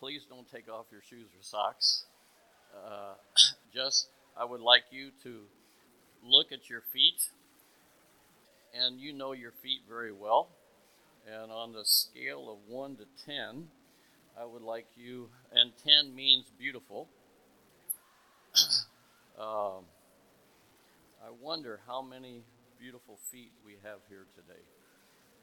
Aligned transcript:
please 0.00 0.22
don't 0.28 0.50
take 0.50 0.68
off 0.68 0.86
your 0.90 1.02
shoes 1.02 1.28
or 1.36 1.42
socks. 1.42 2.04
Uh, 2.74 3.14
just, 3.74 4.08
I 4.36 4.46
would 4.46 4.62
like 4.62 4.84
you 4.90 5.10
to 5.24 5.42
look 6.24 6.52
at 6.52 6.70
your 6.70 6.80
feet, 6.92 7.28
and 8.74 8.98
you 8.98 9.12
know 9.12 9.32
your 9.32 9.52
feet 9.62 9.80
very 9.86 10.10
well. 10.10 10.48
And 11.30 11.52
on 11.52 11.74
the 11.74 11.84
scale 11.84 12.50
of 12.50 12.58
1 12.66 12.96
to 12.96 13.04
10, 13.26 13.68
I 14.40 14.44
would 14.46 14.62
like 14.62 14.86
you, 14.96 15.28
and 15.52 15.72
10 15.84 16.14
means 16.14 16.46
beautiful. 16.58 17.06
um, 19.38 19.84
I 21.22 21.30
wonder 21.42 21.80
how 21.86 22.00
many 22.00 22.42
beautiful 22.80 23.18
feet 23.30 23.52
we 23.66 23.72
have 23.82 23.98
here 24.08 24.24
today. 24.34 24.62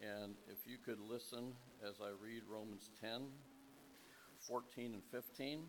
And 0.02 0.34
if 0.48 0.58
you 0.66 0.78
could 0.84 1.00
listen 1.00 1.54
as 1.88 1.96
I 2.02 2.10
read 2.24 2.42
Romans 2.50 2.90
10, 3.02 3.22
14, 4.48 4.94
and 4.94 5.04
15. 5.12 5.60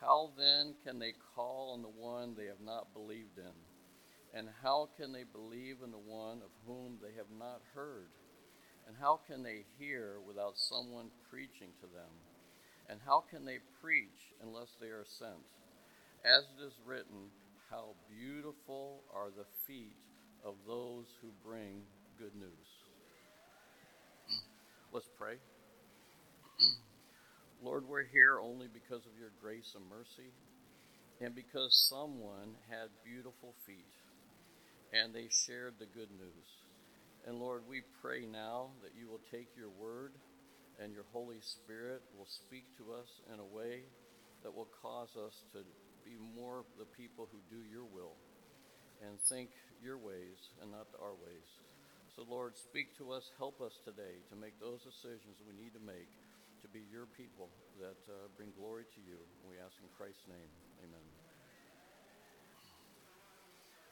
How 0.00 0.30
then 0.36 0.74
can 0.84 0.98
they 0.98 1.12
call 1.34 1.72
on 1.74 1.82
the 1.82 1.88
one 1.88 2.34
they 2.34 2.46
have 2.46 2.60
not 2.64 2.92
believed 2.94 3.38
in? 3.38 4.38
And 4.38 4.48
how 4.62 4.88
can 4.98 5.12
they 5.12 5.24
believe 5.24 5.76
in 5.84 5.90
the 5.90 5.98
one 5.98 6.38
of 6.38 6.50
whom 6.66 6.98
they 7.02 7.14
have 7.16 7.30
not 7.38 7.60
heard? 7.74 8.08
And 8.86 8.96
how 9.00 9.20
can 9.26 9.42
they 9.42 9.64
hear 9.78 10.16
without 10.26 10.58
someone 10.58 11.10
preaching 11.30 11.70
to 11.80 11.86
them? 11.86 12.12
And 12.88 13.00
how 13.04 13.24
can 13.30 13.44
they 13.44 13.58
preach 13.82 14.34
unless 14.42 14.76
they 14.80 14.88
are 14.88 15.06
sent? 15.06 15.44
As 16.24 16.44
it 16.58 16.64
is 16.64 16.74
written, 16.84 17.30
How 17.70 17.94
beautiful 18.08 19.02
are 19.14 19.30
the 19.30 19.46
feet 19.66 19.96
of 20.44 20.54
those 20.66 21.06
who 21.20 21.28
bring 21.44 21.82
good 22.18 22.34
news. 22.36 22.68
Let's 24.92 25.10
pray. 25.18 25.34
Lord, 27.66 27.82
we're 27.90 28.06
here 28.06 28.38
only 28.38 28.70
because 28.70 29.02
of 29.10 29.18
your 29.18 29.34
grace 29.42 29.74
and 29.74 29.82
mercy 29.90 30.30
and 31.18 31.34
because 31.34 31.74
someone 31.90 32.54
had 32.70 32.94
beautiful 33.02 33.58
feet 33.66 33.90
and 34.94 35.10
they 35.10 35.26
shared 35.26 35.74
the 35.82 35.90
good 35.90 36.14
news. 36.14 36.48
And 37.26 37.42
Lord, 37.42 37.66
we 37.66 37.82
pray 37.98 38.22
now 38.22 38.70
that 38.86 38.94
you 38.94 39.10
will 39.10 39.26
take 39.34 39.50
your 39.58 39.74
word 39.82 40.14
and 40.78 40.94
your 40.94 41.10
Holy 41.10 41.42
Spirit 41.42 42.06
will 42.14 42.30
speak 42.30 42.70
to 42.78 42.94
us 42.94 43.10
in 43.34 43.42
a 43.42 43.50
way 43.50 43.82
that 44.46 44.54
will 44.54 44.70
cause 44.78 45.10
us 45.18 45.34
to 45.50 45.66
be 46.06 46.14
more 46.38 46.62
the 46.78 46.86
people 46.94 47.26
who 47.34 47.42
do 47.50 47.66
your 47.66 47.90
will 47.90 48.14
and 49.02 49.18
think 49.26 49.50
your 49.82 49.98
ways 49.98 50.38
and 50.62 50.70
not 50.70 50.86
our 51.02 51.18
ways. 51.18 51.50
So, 52.14 52.22
Lord, 52.30 52.54
speak 52.54 52.94
to 53.02 53.10
us, 53.10 53.26
help 53.42 53.58
us 53.58 53.74
today 53.82 54.22
to 54.30 54.38
make 54.38 54.54
those 54.62 54.86
decisions 54.86 55.42
we 55.42 55.58
need 55.58 55.74
to 55.74 55.82
make 55.82 56.06
to 56.66 56.72
be 56.72 56.84
your 56.90 57.06
people 57.16 57.48
that 57.78 57.94
uh, 58.10 58.26
bring 58.36 58.50
glory 58.58 58.82
to 58.82 59.00
you. 59.06 59.18
We 59.48 59.54
ask 59.62 59.74
in 59.78 59.86
Christ's 59.96 60.26
name. 60.26 60.50
Amen. 60.82 61.06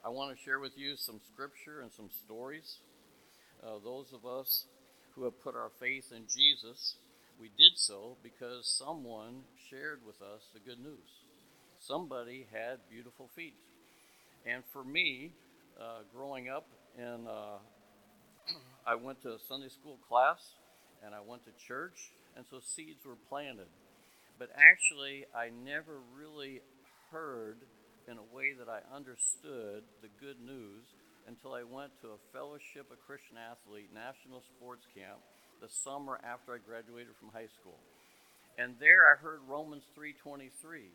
I 0.03 0.09
want 0.09 0.35
to 0.35 0.43
share 0.43 0.59
with 0.59 0.73
you 0.75 0.95
some 0.97 1.21
scripture 1.31 1.79
and 1.81 1.91
some 1.93 2.09
stories. 2.25 2.79
Uh, 3.63 3.79
those 3.81 4.11
of 4.11 4.25
us 4.25 4.65
who 5.15 5.23
have 5.23 5.39
put 5.41 5.55
our 5.55 5.71
faith 5.79 6.11
in 6.11 6.23
Jesus, 6.27 6.95
we 7.39 7.47
did 7.47 7.77
so 7.77 8.17
because 8.21 8.67
someone 8.67 9.47
shared 9.69 10.01
with 10.05 10.19
us 10.21 10.43
the 10.53 10.59
good 10.59 10.79
news. 10.79 11.23
Somebody 11.79 12.45
had 12.51 12.79
beautiful 12.89 13.29
feet. 13.37 13.55
And 14.45 14.63
for 14.73 14.83
me, 14.83 15.31
uh, 15.79 16.03
growing 16.13 16.49
up, 16.49 16.67
and 16.97 17.25
uh, 17.27 17.59
I 18.85 18.95
went 18.95 19.21
to 19.21 19.29
a 19.29 19.39
Sunday 19.47 19.69
school 19.69 19.97
class 20.09 20.39
and 21.05 21.15
I 21.15 21.21
went 21.21 21.45
to 21.45 21.51
church, 21.67 22.11
and 22.35 22.45
so 22.49 22.59
seeds 22.59 23.05
were 23.05 23.17
planted. 23.29 23.67
But 24.37 24.49
actually, 24.55 25.25
I 25.33 25.49
never 25.49 25.99
really 26.13 26.61
heard 27.11 27.63
in 28.07 28.17
a 28.17 28.35
way 28.35 28.53
that 28.53 28.69
I 28.69 28.83
understood 28.93 29.83
the 30.01 30.11
good 30.19 30.39
news 30.43 30.85
until 31.27 31.53
I 31.53 31.63
went 31.63 31.91
to 32.01 32.13
a 32.13 32.25
Fellowship 32.33 32.91
of 32.91 33.01
Christian 33.07 33.37
Athlete 33.39 33.89
National 33.93 34.43
Sports 34.55 34.85
Camp 34.93 35.23
the 35.61 35.69
summer 35.69 36.19
after 36.21 36.53
I 36.53 36.59
graduated 36.59 37.15
from 37.17 37.29
high 37.33 37.49
school. 37.59 37.79
And 38.57 38.75
there 38.79 39.11
I 39.11 39.15
heard 39.17 39.41
Romans 39.47 39.83
3:23, 39.95 40.91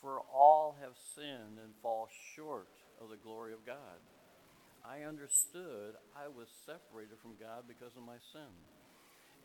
"For 0.00 0.20
all 0.32 0.72
have 0.80 0.96
sinned 0.96 1.58
and 1.58 1.74
fall 1.82 2.08
short 2.34 2.68
of 2.98 3.10
the 3.10 3.16
glory 3.16 3.52
of 3.52 3.66
God." 3.66 4.00
I 4.84 5.02
understood 5.02 5.96
I 6.16 6.28
was 6.28 6.48
separated 6.64 7.18
from 7.20 7.36
God 7.36 7.68
because 7.68 7.94
of 7.96 8.02
my 8.02 8.18
sin. 8.32 8.64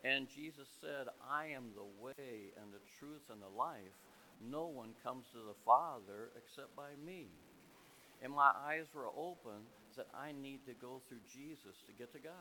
And 0.04 0.28
Jesus 0.28 0.68
said, 0.80 1.08
I 1.28 1.46
am 1.46 1.72
the 1.74 2.04
way 2.04 2.52
and 2.60 2.72
the 2.72 2.84
truth 2.98 3.22
and 3.30 3.40
the 3.42 3.58
life. 3.58 3.96
No 4.40 4.66
one 4.66 4.94
comes 5.02 5.26
to 5.32 5.38
the 5.38 5.56
Father 5.64 6.30
except 6.36 6.76
by 6.76 6.90
me. 7.04 7.28
And 8.22 8.32
my 8.32 8.52
eyes 8.66 8.86
were 8.94 9.08
open 9.16 9.66
that 9.96 10.08
I 10.14 10.32
need 10.32 10.60
to 10.66 10.74
go 10.74 11.00
through 11.08 11.24
Jesus 11.32 11.76
to 11.86 11.92
get 11.98 12.12
to 12.12 12.18
God. 12.18 12.32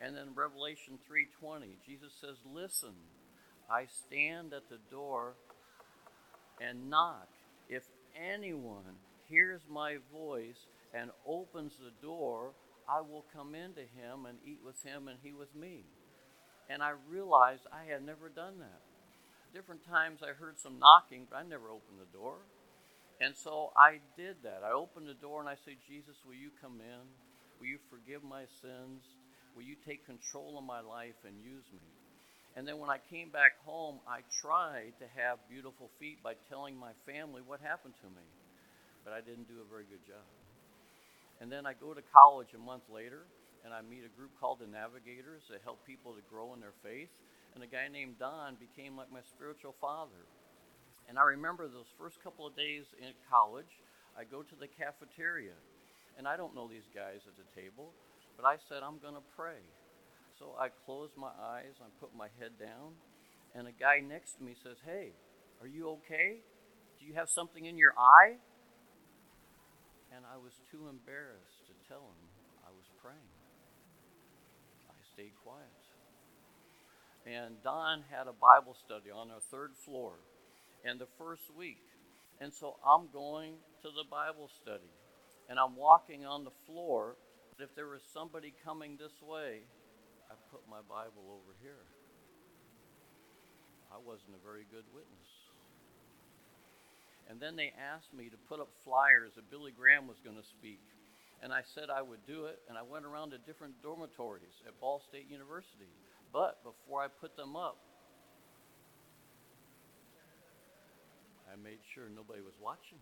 And 0.00 0.16
then 0.16 0.34
Revelation 0.34 0.98
3:20, 1.08 1.78
Jesus 1.84 2.12
says, 2.20 2.36
"Listen, 2.44 2.94
I 3.68 3.86
stand 3.86 4.52
at 4.52 4.68
the 4.68 4.78
door 4.90 5.36
and 6.60 6.90
knock. 6.90 7.28
If 7.68 7.88
anyone 8.14 8.98
hears 9.24 9.66
my 9.68 9.96
voice 9.96 10.66
and 10.92 11.10
opens 11.24 11.76
the 11.78 11.90
door, 12.02 12.54
I 12.88 13.00
will 13.00 13.22
come 13.32 13.54
into 13.54 13.84
him 13.84 14.26
and 14.26 14.38
eat 14.44 14.62
with 14.62 14.82
him 14.82 15.08
and 15.08 15.18
he 15.20 15.32
with 15.32 15.54
me." 15.54 15.84
And 16.68 16.82
I 16.82 16.92
realized 17.08 17.62
I 17.72 17.90
had 17.90 18.04
never 18.04 18.28
done 18.28 18.58
that. 18.58 18.82
Different 19.54 19.86
times 19.86 20.20
I 20.22 20.34
heard 20.34 20.58
some 20.58 20.78
knocking, 20.78 21.26
but 21.30 21.36
I 21.36 21.42
never 21.42 21.70
opened 21.70 21.98
the 22.00 22.18
door. 22.18 22.36
And 23.20 23.34
so 23.34 23.72
I 23.76 24.00
did 24.16 24.36
that. 24.42 24.60
I 24.66 24.72
opened 24.72 25.08
the 25.08 25.14
door 25.16 25.40
and 25.40 25.48
I 25.48 25.56
said, 25.64 25.80
Jesus, 25.88 26.16
will 26.26 26.34
you 26.34 26.50
come 26.60 26.80
in? 26.80 27.04
Will 27.60 27.66
you 27.66 27.78
forgive 27.88 28.22
my 28.22 28.44
sins? 28.60 29.00
Will 29.56 29.64
you 29.64 29.76
take 29.86 30.04
control 30.04 30.58
of 30.58 30.64
my 30.64 30.80
life 30.80 31.16
and 31.24 31.40
use 31.40 31.64
me? 31.72 31.88
And 32.56 32.68
then 32.68 32.78
when 32.78 32.90
I 32.90 32.98
came 33.08 33.30
back 33.30 33.56
home, 33.64 34.00
I 34.08 34.20
tried 34.40 34.92
to 35.00 35.06
have 35.16 35.38
beautiful 35.48 35.88
feet 36.00 36.20
by 36.22 36.34
telling 36.48 36.76
my 36.76 36.92
family 37.04 37.40
what 37.40 37.60
happened 37.60 37.94
to 38.00 38.08
me. 38.08 38.26
But 39.04 39.12
I 39.12 39.20
didn't 39.20 39.48
do 39.48 39.60
a 39.64 39.70
very 39.70 39.84
good 39.84 40.04
job. 40.04 40.24
And 41.40 41.52
then 41.52 41.64
I 41.64 41.72
go 41.72 41.92
to 41.92 42.00
college 42.12 42.52
a 42.56 42.58
month 42.58 42.84
later, 42.92 43.24
and 43.66 43.74
I 43.74 43.82
meet 43.82 44.06
a 44.06 44.14
group 44.14 44.30
called 44.38 44.62
the 44.62 44.70
Navigators 44.70 45.50
that 45.50 45.58
help 45.66 45.82
people 45.82 46.14
to 46.14 46.22
grow 46.30 46.54
in 46.54 46.62
their 46.62 46.78
faith. 46.86 47.10
And 47.58 47.64
a 47.64 47.66
guy 47.66 47.90
named 47.90 48.22
Don 48.22 48.54
became 48.62 48.94
like 48.94 49.10
my 49.10 49.26
spiritual 49.26 49.74
father. 49.82 50.22
And 51.10 51.18
I 51.18 51.26
remember 51.34 51.66
those 51.66 51.90
first 51.98 52.22
couple 52.22 52.46
of 52.46 52.54
days 52.54 52.86
in 53.02 53.10
college, 53.26 53.82
I 54.14 54.22
go 54.22 54.46
to 54.46 54.54
the 54.54 54.70
cafeteria, 54.70 55.58
and 56.16 56.30
I 56.30 56.36
don't 56.36 56.54
know 56.54 56.70
these 56.70 56.86
guys 56.94 57.26
at 57.26 57.34
the 57.34 57.48
table, 57.58 57.90
but 58.38 58.46
I 58.46 58.54
said, 58.68 58.86
I'm 58.86 59.02
going 59.02 59.18
to 59.18 59.26
pray. 59.34 59.66
So 60.38 60.54
I 60.58 60.68
closed 60.86 61.16
my 61.18 61.34
eyes, 61.34 61.74
I 61.82 61.90
put 61.98 62.14
my 62.14 62.28
head 62.38 62.54
down, 62.60 62.94
and 63.54 63.66
a 63.66 63.74
guy 63.74 63.98
next 63.98 64.38
to 64.38 64.44
me 64.44 64.54
says, 64.54 64.78
Hey, 64.86 65.10
are 65.60 65.66
you 65.66 65.98
okay? 65.98 66.38
Do 67.00 67.06
you 67.06 67.14
have 67.14 67.28
something 67.28 67.64
in 67.66 67.78
your 67.78 67.94
eye? 67.98 68.38
And 70.14 70.22
I 70.22 70.38
was 70.38 70.54
too 70.70 70.86
embarrassed 70.86 71.66
to 71.66 71.74
tell 71.88 72.06
him 72.14 72.25
stayed 75.16 75.32
quiet. 75.42 75.80
And 77.24 77.56
Don 77.64 78.04
had 78.12 78.28
a 78.28 78.36
Bible 78.36 78.76
study 78.84 79.08
on 79.08 79.32
our 79.32 79.40
third 79.50 79.72
floor 79.88 80.12
and 80.84 81.00
the 81.00 81.08
first 81.16 81.48
week. 81.56 81.80
And 82.38 82.52
so 82.52 82.76
I'm 82.84 83.08
going 83.08 83.56
to 83.80 83.88
the 83.88 84.04
Bible 84.10 84.52
study 84.60 84.92
and 85.48 85.58
I'm 85.58 85.74
walking 85.74 86.26
on 86.26 86.44
the 86.44 86.52
floor. 86.68 87.16
But 87.56 87.64
if 87.64 87.74
there 87.74 87.88
was 87.88 88.04
somebody 88.12 88.52
coming 88.62 89.00
this 89.00 89.16
way, 89.24 89.64
I 90.28 90.36
put 90.52 90.60
my 90.68 90.84
Bible 90.84 91.24
over 91.32 91.56
here. 91.64 91.88
I 93.88 93.96
wasn't 93.96 94.36
a 94.36 94.44
very 94.44 94.68
good 94.68 94.84
witness. 94.92 95.32
And 97.32 97.40
then 97.40 97.56
they 97.56 97.72
asked 97.72 98.12
me 98.12 98.28
to 98.28 98.36
put 98.52 98.60
up 98.60 98.68
flyers 98.84 99.32
that 99.40 99.48
Billy 99.50 99.72
Graham 99.72 100.06
was 100.06 100.20
going 100.20 100.36
to 100.36 100.46
speak 100.60 100.84
and 101.42 101.52
I 101.52 101.62
said 101.74 101.90
I 101.90 102.02
would 102.02 102.26
do 102.26 102.46
it, 102.46 102.60
and 102.68 102.78
I 102.78 102.82
went 102.82 103.04
around 103.04 103.30
to 103.30 103.38
different 103.38 103.82
dormitories 103.82 104.62
at 104.66 104.78
Ball 104.80 105.02
State 105.08 105.30
University. 105.30 105.92
But 106.32 106.62
before 106.64 107.02
I 107.02 107.08
put 107.08 107.36
them 107.36 107.56
up, 107.56 107.76
I 111.50 111.56
made 111.62 111.78
sure 111.94 112.04
nobody 112.14 112.40
was 112.40 112.54
watching. 112.60 112.98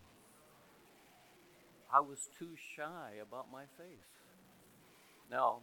I 1.91 1.99
was 1.99 2.29
too 2.39 2.55
shy 2.75 3.19
about 3.21 3.51
my 3.51 3.63
faith. 3.77 4.09
Now, 5.31 5.59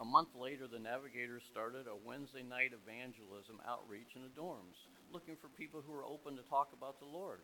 a 0.00 0.04
month 0.04 0.30
later, 0.38 0.66
the 0.66 0.78
Navigators 0.78 1.42
started 1.50 1.86
a 1.86 1.96
Wednesday 2.06 2.42
night 2.42 2.72
evangelism 2.74 3.60
outreach 3.66 4.14
in 4.16 4.22
the 4.22 4.40
dorms, 4.40 4.78
looking 5.12 5.36
for 5.40 5.48
people 5.58 5.82
who 5.84 5.92
were 5.92 6.04
open 6.04 6.36
to 6.36 6.42
talk 6.42 6.70
about 6.76 6.98
the 6.98 7.06
Lord. 7.06 7.40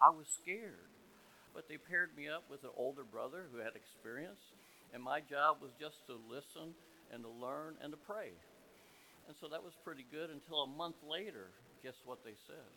I 0.00 0.10
was 0.10 0.26
scared. 0.26 0.93
But 1.54 1.70
they 1.70 1.78
paired 1.78 2.10
me 2.18 2.28
up 2.28 2.44
with 2.50 2.64
an 2.64 2.74
older 2.76 3.04
brother 3.06 3.46
who 3.52 3.62
had 3.62 3.78
experience, 3.78 4.42
and 4.92 5.02
my 5.02 5.22
job 5.22 5.62
was 5.62 5.70
just 5.78 6.02
to 6.10 6.18
listen 6.26 6.74
and 7.14 7.22
to 7.22 7.30
learn 7.30 7.78
and 7.80 7.94
to 7.94 7.98
pray. 7.98 8.34
And 9.30 9.36
so 9.40 9.48
that 9.48 9.62
was 9.62 9.72
pretty 9.86 10.04
good 10.10 10.28
until 10.28 10.66
a 10.66 10.70
month 10.70 10.98
later, 11.06 11.48
guess 11.82 11.96
what 12.04 12.26
they 12.26 12.36
said? 12.50 12.70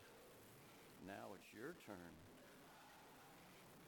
Now 1.06 1.33
it's 1.35 1.50
your 1.51 1.75
turn. 1.85 2.13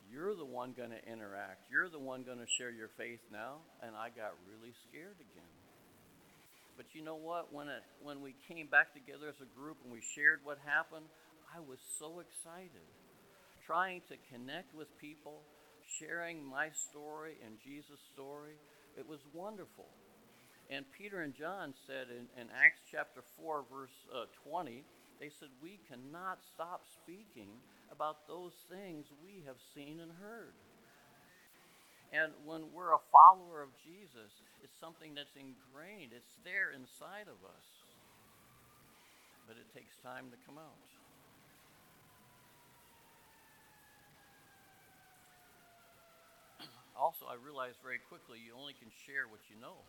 You're 0.09 0.33
the 0.33 0.45
one 0.45 0.73
going 0.73 0.89
to 0.89 1.03
interact. 1.05 1.69
You're 1.69 1.87
the 1.87 2.01
one 2.01 2.25
going 2.25 2.41
to 2.41 2.49
share 2.57 2.73
your 2.73 2.89
faith 2.97 3.21
now. 3.31 3.61
And 3.85 3.93
I 3.93 4.09
got 4.09 4.33
really 4.49 4.73
scared 4.89 5.21
again. 5.21 5.53
But 6.75 6.89
you 6.97 7.05
know 7.05 7.15
what? 7.15 7.53
When, 7.53 7.67
it, 7.67 7.85
when 8.01 8.21
we 8.25 8.33
came 8.49 8.65
back 8.67 8.95
together 8.97 9.29
as 9.29 9.37
a 9.37 9.49
group 9.53 9.77
and 9.83 9.93
we 9.93 10.01
shared 10.15 10.41
what 10.43 10.57
happened, 10.65 11.05
I 11.53 11.61
was 11.61 11.77
so 11.99 12.19
excited. 12.23 12.89
Trying 13.69 14.01
to 14.09 14.17
connect 14.33 14.73
with 14.73 14.89
people, 14.97 15.45
sharing 16.01 16.41
my 16.41 16.73
story 16.73 17.37
and 17.45 17.61
Jesus' 17.61 18.01
story. 18.09 18.57
It 18.97 19.05
was 19.05 19.21
wonderful. 19.29 19.85
And 20.73 20.89
Peter 20.89 21.21
and 21.21 21.37
John 21.37 21.77
said 21.85 22.09
in, 22.09 22.25
in 22.33 22.49
Acts 22.49 22.81
chapter 22.89 23.21
4, 23.37 23.69
verse 23.69 23.93
uh, 24.09 24.25
20, 24.41 24.81
they 25.21 25.29
said, 25.29 25.53
We 25.61 25.77
cannot 25.85 26.41
stop 26.41 26.81
speaking 26.89 27.61
about 27.93 28.25
those 28.25 28.57
things 28.73 29.05
we 29.21 29.45
have 29.45 29.61
seen 29.77 30.01
and 30.01 30.17
heard. 30.17 30.57
And 32.09 32.33
when 32.49 32.73
we're 32.73 32.97
a 32.97 33.05
follower 33.13 33.61
of 33.61 33.69
Jesus, 33.85 34.33
it's 34.65 34.81
something 34.81 35.13
that's 35.13 35.37
ingrained, 35.37 36.09
it's 36.09 36.41
there 36.41 36.73
inside 36.73 37.29
of 37.29 37.37
us. 37.45 37.67
But 39.45 39.61
it 39.61 39.69
takes 39.77 39.93
time 40.01 40.33
to 40.33 40.41
come 40.49 40.57
out. 40.57 40.89
Also, 46.99 47.23
I 47.31 47.39
realized 47.39 47.79
very 47.79 48.03
quickly 48.11 48.43
you 48.43 48.51
only 48.59 48.75
can 48.75 48.91
share 49.07 49.31
what 49.31 49.39
you 49.47 49.55
know. 49.63 49.79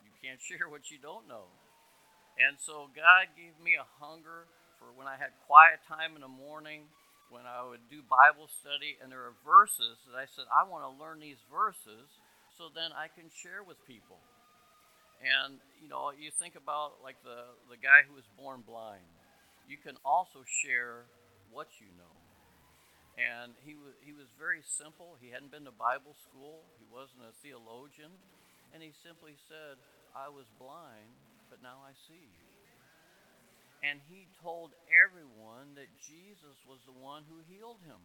You 0.00 0.12
can't 0.24 0.40
share 0.48 0.72
what 0.72 0.88
you 0.88 0.96
don't 0.96 1.28
know. 1.28 1.52
And 2.40 2.56
so 2.56 2.88
God 2.96 3.28
gave 3.36 3.52
me 3.60 3.76
a 3.76 3.84
hunger 4.00 4.48
for 4.80 4.88
when 4.96 5.04
I 5.04 5.20
had 5.20 5.36
quiet 5.44 5.84
time 5.84 6.16
in 6.16 6.24
the 6.24 6.32
morning, 6.32 6.88
when 7.28 7.44
I 7.44 7.60
would 7.60 7.84
do 7.92 8.00
Bible 8.08 8.48
study, 8.48 8.96
and 9.04 9.12
there 9.12 9.28
are 9.28 9.36
verses 9.44 10.00
that 10.08 10.16
I 10.16 10.24
said, 10.24 10.48
I 10.48 10.64
want 10.64 10.88
to 10.88 10.92
learn 10.96 11.20
these 11.20 11.40
verses 11.52 12.08
so 12.56 12.72
then 12.72 12.96
I 12.96 13.12
can 13.12 13.28
share 13.28 13.60
with 13.60 13.76
people. 13.84 14.16
And, 15.20 15.60
you 15.78 15.86
know, 15.92 16.10
you 16.16 16.32
think 16.32 16.56
about 16.56 16.98
like 17.04 17.20
the, 17.22 17.52
the 17.68 17.78
guy 17.78 18.02
who 18.08 18.16
was 18.16 18.26
born 18.34 18.64
blind. 18.66 19.06
You 19.68 19.78
can 19.78 19.94
also 20.02 20.42
share 20.64 21.06
what 21.52 21.68
you 21.78 21.86
know. 21.94 22.21
And 23.20 23.52
he 23.60 23.76
was, 23.76 23.92
he 24.00 24.16
was 24.16 24.32
very 24.40 24.64
simple. 24.64 25.20
He 25.20 25.28
hadn't 25.28 25.52
been 25.52 25.68
to 25.68 25.74
Bible 25.74 26.16
school, 26.24 26.64
he 26.80 26.88
wasn't 26.88 27.28
a 27.28 27.36
theologian. 27.44 28.12
And 28.72 28.80
he 28.80 28.96
simply 29.04 29.36
said, 29.52 29.76
I 30.16 30.32
was 30.32 30.48
blind, 30.56 31.12
but 31.52 31.60
now 31.60 31.84
I 31.84 31.92
see. 32.08 32.32
And 33.84 34.00
he 34.08 34.30
told 34.40 34.72
everyone 34.88 35.76
that 35.76 35.90
Jesus 36.00 36.56
was 36.64 36.80
the 36.88 36.96
one 36.96 37.28
who 37.28 37.44
healed 37.44 37.82
him. 37.84 38.00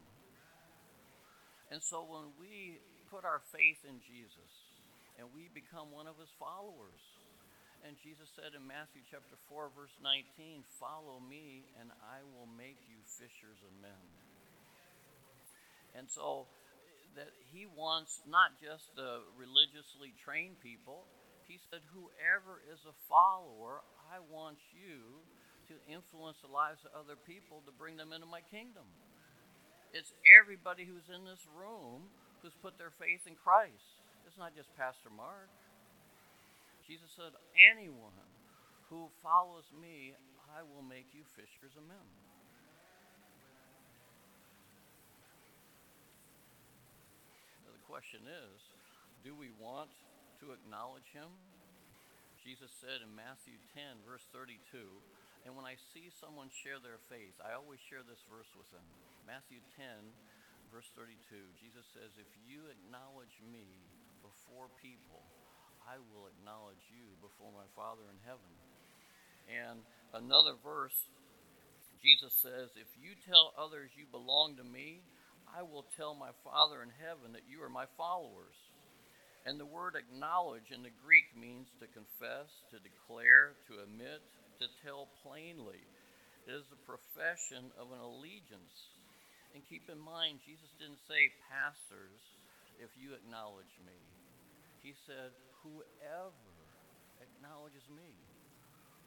And 1.72 1.80
so 1.80 2.04
when 2.04 2.34
we 2.36 2.82
put 3.08 3.24
our 3.24 3.40
faith 3.54 3.86
in 3.88 4.04
Jesus 4.04 4.52
and 5.16 5.32
we 5.32 5.48
become 5.54 5.94
one 5.94 6.10
of 6.10 6.20
his 6.20 6.34
followers, 6.36 7.00
and 7.86 7.96
Jesus 8.02 8.28
said 8.34 8.58
in 8.58 8.66
Matthew 8.66 9.06
chapter 9.08 9.38
4, 9.48 9.72
verse 9.72 9.94
19, 10.02 10.66
Follow 10.82 11.22
me, 11.22 11.70
and 11.80 11.94
I 12.04 12.26
will 12.26 12.50
make 12.58 12.82
you 12.90 13.00
fishers 13.06 13.62
of 13.62 13.72
men. 13.80 14.27
And 15.98 16.06
so 16.06 16.46
that 17.18 17.34
he 17.50 17.66
wants 17.66 18.22
not 18.30 18.62
just 18.62 18.94
the 18.94 19.26
religiously 19.34 20.14
trained 20.22 20.62
people, 20.62 21.10
he 21.50 21.58
said, 21.58 21.82
Whoever 21.90 22.62
is 22.70 22.86
a 22.86 22.94
follower, 23.10 23.82
I 24.14 24.22
want 24.22 24.62
you 24.70 25.26
to 25.74 25.76
influence 25.90 26.38
the 26.46 26.54
lives 26.54 26.86
of 26.86 26.94
other 26.94 27.18
people 27.18 27.66
to 27.66 27.74
bring 27.74 27.98
them 27.98 28.14
into 28.14 28.30
my 28.30 28.46
kingdom. 28.54 28.86
It's 29.92 30.14
everybody 30.24 30.86
who's 30.86 31.10
in 31.10 31.26
this 31.26 31.42
room 31.58 32.08
who's 32.46 32.56
put 32.62 32.78
their 32.78 32.94
faith 32.94 33.26
in 33.26 33.34
Christ. 33.34 33.98
It's 34.30 34.38
not 34.38 34.54
just 34.54 34.70
Pastor 34.78 35.10
Mark. 35.10 35.50
Jesus 36.86 37.10
said, 37.18 37.34
Anyone 37.58 38.16
who 38.94 39.10
follows 39.24 39.68
me, 39.74 40.14
I 40.54 40.64
will 40.64 40.86
make 40.86 41.12
you 41.12 41.26
fishers 41.36 41.74
of 41.76 41.84
men. 41.90 42.08
Question 47.88 48.28
is 48.28 48.60
do 49.24 49.32
we 49.32 49.50
want 49.56 49.90
to 50.44 50.52
acknowledge 50.52 51.08
him? 51.16 51.32
Jesus 52.44 52.70
said 52.84 53.02
in 53.02 53.12
Matthew 53.16 53.58
10, 53.76 54.04
verse 54.08 54.24
32, 54.32 54.60
and 55.48 55.56
when 55.56 55.64
I 55.64 55.80
see 55.96 56.12
someone 56.12 56.52
share 56.52 56.80
their 56.80 57.00
faith, 57.08 57.36
I 57.40 57.56
always 57.56 57.80
share 57.88 58.04
this 58.04 58.20
verse 58.28 58.52
with 58.56 58.68
them. 58.76 58.84
Matthew 59.24 59.64
10, 59.80 59.88
verse 60.72 60.88
32, 60.96 61.16
Jesus 61.60 61.88
says, 61.96 62.12
If 62.20 62.28
you 62.44 62.68
acknowledge 62.68 63.36
me 63.48 63.68
before 64.20 64.68
people, 64.84 65.24
I 65.88 66.00
will 66.12 66.28
acknowledge 66.28 66.84
you 66.92 67.16
before 67.24 67.52
my 67.56 67.68
Father 67.76 68.04
in 68.12 68.20
heaven. 68.28 68.52
And 69.48 69.80
another 70.12 70.60
verse, 70.60 70.96
Jesus 72.04 72.36
says, 72.44 72.76
If 72.76 72.92
you 73.00 73.16
tell 73.24 73.56
others 73.56 73.92
you 73.96 74.04
belong 74.12 74.60
to 74.60 74.68
me, 74.68 75.00
I 75.56 75.64
will 75.64 75.86
tell 75.96 76.14
my 76.14 76.32
Father 76.44 76.84
in 76.84 76.92
heaven 77.00 77.32
that 77.34 77.48
you 77.48 77.64
are 77.64 77.72
my 77.72 77.88
followers. 77.96 78.56
And 79.48 79.56
the 79.56 79.70
word 79.70 79.96
acknowledge 79.96 80.76
in 80.76 80.84
the 80.84 80.92
Greek 81.04 81.32
means 81.32 81.72
to 81.80 81.88
confess, 81.88 82.52
to 82.76 82.84
declare, 82.84 83.56
to 83.72 83.80
admit, 83.80 84.20
to 84.60 84.68
tell 84.84 85.08
plainly. 85.24 85.80
It 86.44 86.52
is 86.52 86.68
a 86.68 86.84
profession 86.84 87.72
of 87.80 87.96
an 87.96 88.04
allegiance. 88.04 88.76
And 89.56 89.64
keep 89.72 89.88
in 89.88 90.00
mind, 90.00 90.44
Jesus 90.44 90.68
didn't 90.76 91.00
say, 91.08 91.32
Pastors, 91.48 92.20
if 92.84 92.92
you 93.00 93.16
acknowledge 93.16 93.72
me. 93.88 93.96
He 94.84 94.92
said, 95.08 95.32
Whoever 95.64 96.52
acknowledges 97.24 97.88
me. 97.88 98.12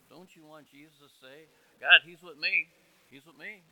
Don't 0.08 0.32
you 0.34 0.42
want 0.42 0.66
Jesus 0.72 0.96
to 1.04 1.10
say, 1.20 1.46
God, 1.78 2.00
He's 2.02 2.20
with 2.24 2.40
me? 2.40 2.66
He's 3.12 3.24
with 3.28 3.36
me. 3.36 3.62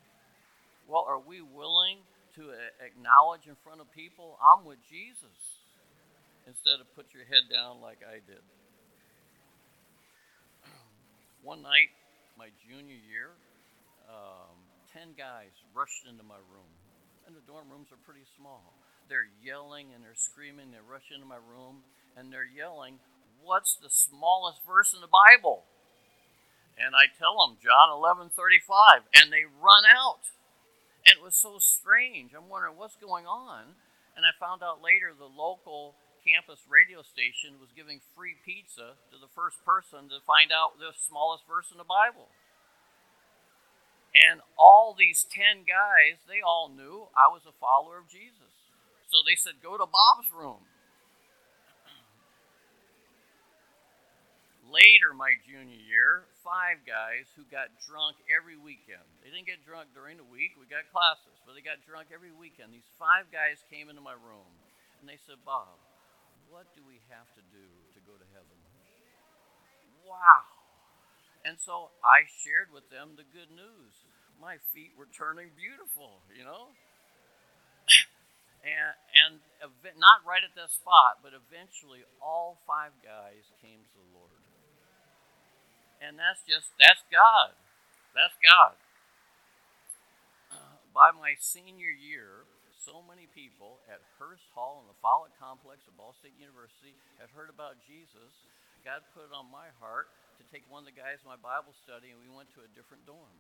Well, 0.87 1.05
are 1.09 1.20
we 1.20 1.41
willing 1.41 2.00
to 2.38 2.55
acknowledge 2.79 3.50
in 3.50 3.58
front 3.67 3.82
of 3.82 3.90
people, 3.90 4.38
I'm 4.38 4.62
with 4.62 4.79
Jesus, 4.87 5.67
instead 6.46 6.79
of 6.79 6.87
put 6.94 7.11
your 7.11 7.26
head 7.26 7.50
down 7.50 7.82
like 7.82 7.99
I 8.06 8.23
did. 8.23 8.43
One 11.43 11.62
night, 11.62 11.90
my 12.38 12.55
junior 12.62 12.94
year, 12.94 13.35
um, 14.06 14.55
10 14.94 15.19
guys 15.19 15.51
rushed 15.74 16.06
into 16.06 16.22
my 16.22 16.39
room. 16.46 16.70
And 17.27 17.34
the 17.34 17.44
dorm 17.44 17.67
rooms 17.69 17.91
are 17.91 18.01
pretty 18.06 18.24
small. 18.39 18.72
They're 19.10 19.29
yelling 19.43 19.91
and 19.94 20.01
they're 20.05 20.17
screaming. 20.17 20.70
They 20.70 20.81
rush 20.81 21.10
into 21.10 21.27
my 21.27 21.43
room 21.43 21.82
and 22.17 22.32
they're 22.32 22.48
yelling, 22.48 23.03
What's 23.43 23.77
the 23.77 23.91
smallest 23.91 24.60
verse 24.67 24.93
in 24.93 25.01
the 25.01 25.10
Bible? 25.10 25.65
And 26.79 26.94
I 26.94 27.06
tell 27.19 27.39
them, 27.43 27.58
John 27.62 27.91
11 27.91 28.31
35. 28.34 29.03
And 29.15 29.32
they 29.32 29.44
run 29.46 29.84
out. 29.86 30.22
And 31.08 31.17
it 31.17 31.24
was 31.24 31.41
so 31.41 31.56
strange. 31.56 32.36
I'm 32.36 32.53
wondering 32.53 32.77
what's 32.77 33.00
going 33.00 33.24
on. 33.24 33.81
And 34.12 34.29
I 34.29 34.36
found 34.36 34.60
out 34.60 34.84
later 34.84 35.17
the 35.17 35.24
local 35.24 35.96
campus 36.20 36.60
radio 36.69 37.00
station 37.00 37.56
was 37.56 37.72
giving 37.72 38.05
free 38.12 38.36
pizza 38.44 39.00
to 39.08 39.17
the 39.17 39.32
first 39.32 39.56
person 39.65 40.12
to 40.12 40.20
find 40.29 40.53
out 40.53 40.77
the 40.77 40.93
smallest 40.93 41.48
verse 41.48 41.72
in 41.72 41.81
the 41.81 41.88
Bible. 41.88 42.29
And 44.12 44.44
all 44.60 44.93
these 44.93 45.24
10 45.32 45.65
guys, 45.65 46.20
they 46.29 46.44
all 46.44 46.69
knew 46.69 47.08
I 47.17 47.32
was 47.32 47.48
a 47.48 47.56
follower 47.56 47.96
of 47.96 48.12
Jesus. 48.12 48.53
So 49.08 49.24
they 49.24 49.36
said, 49.36 49.65
Go 49.65 49.81
to 49.81 49.88
Bob's 49.88 50.29
room. 50.29 50.68
Later, 54.69 55.17
my 55.17 55.32
junior 55.48 55.81
year, 55.81 56.29
five 56.44 56.84
guys 56.84 57.25
who 57.32 57.48
got 57.48 57.72
drunk 57.89 58.20
every 58.29 58.60
weekend. 58.60 59.01
They 59.25 59.32
didn't 59.32 59.48
get 59.48 59.65
drunk 59.65 59.96
during 59.96 60.20
the 60.20 60.29
week, 60.29 60.60
we 60.60 60.69
got 60.69 60.84
classes, 60.93 61.41
but 61.48 61.56
they 61.56 61.65
got 61.65 61.81
drunk 61.89 62.13
every 62.13 62.37
weekend. 62.37 62.77
These 62.77 62.89
five 63.01 63.32
guys 63.32 63.65
came 63.72 63.89
into 63.89 64.05
my 64.05 64.13
room 64.13 64.53
and 65.01 65.08
they 65.08 65.17
said, 65.25 65.41
Bob, 65.41 65.72
what 66.53 66.69
do 66.77 66.84
we 66.84 67.01
have 67.08 67.29
to 67.41 67.43
do 67.48 67.65
to 67.96 67.98
go 68.05 68.13
to 68.13 68.27
heaven? 68.37 68.58
Wow. 70.05 70.44
And 71.48 71.56
so 71.56 71.89
I 72.05 72.29
shared 72.44 72.69
with 72.69 72.89
them 72.93 73.17
the 73.17 73.25
good 73.25 73.48
news. 73.48 73.94
My 74.37 74.60
feet 74.77 74.93
were 75.01 75.08
turning 75.08 75.48
beautiful, 75.56 76.20
you 76.29 76.44
know? 76.44 76.77
and, 78.65 78.93
and 79.17 79.32
not 79.96 80.29
right 80.29 80.44
at 80.44 80.53
that 80.60 80.77
spot, 80.77 81.25
but 81.25 81.32
eventually 81.32 82.05
all 82.20 82.60
five 82.69 82.93
guys 83.01 83.48
came 83.65 83.81
to 83.81 83.96
the 83.96 84.10
Lord. 84.13 84.37
And 85.98 86.19
that's 86.19 86.46
just, 86.46 86.70
that's 86.78 87.02
God. 87.10 87.55
That's 88.14 88.38
God. 88.38 88.78
Uh, 90.55 90.78
by 90.94 91.10
my 91.10 91.34
senior 91.38 91.90
year, 91.90 92.46
so 92.78 93.02
many 93.05 93.26
people 93.34 93.82
at 93.90 94.00
Hearst 94.17 94.48
Hall 94.55 94.81
in 94.81 94.88
the 94.88 94.96
LaFollette 95.02 95.34
Complex 95.36 95.84
of 95.90 95.98
Ball 95.98 96.14
State 96.17 96.38
University 96.38 96.94
had 97.19 97.28
heard 97.34 97.50
about 97.50 97.76
Jesus. 97.84 98.32
God 98.86 99.02
put 99.12 99.28
it 99.28 99.34
on 99.34 99.50
my 99.50 99.69
heart 99.82 100.08
to 100.38 100.43
take 100.48 100.64
one 100.70 100.86
of 100.86 100.88
the 100.88 100.96
guys 100.96 101.20
in 101.20 101.28
my 101.28 101.36
Bible 101.36 101.74
study, 101.84 102.14
and 102.14 102.19
we 102.22 102.31
went 102.31 102.48
to 102.55 102.62
a 102.62 102.70
different 102.78 103.02
dorm. 103.05 103.36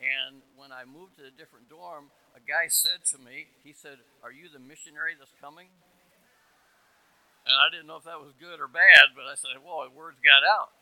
And 0.00 0.40
when 0.54 0.70
I 0.70 0.86
moved 0.88 1.18
to 1.20 1.26
a 1.26 1.34
different 1.34 1.68
dorm, 1.68 2.08
a 2.32 2.42
guy 2.42 2.70
said 2.70 3.02
to 3.14 3.18
me, 3.18 3.50
he 3.66 3.74
said, 3.74 3.98
Are 4.22 4.30
you 4.32 4.48
the 4.48 4.62
missionary 4.62 5.18
that's 5.18 5.34
coming? 5.42 5.68
And 7.44 7.54
I 7.54 7.66
didn't 7.70 7.90
know 7.90 7.98
if 7.98 8.06
that 8.06 8.22
was 8.22 8.30
good 8.38 8.62
or 8.62 8.70
bad, 8.70 9.14
but 9.18 9.26
I 9.26 9.34
said, 9.34 9.58
Well, 9.58 9.86
words 9.90 10.22
got 10.22 10.46
out. 10.46 10.77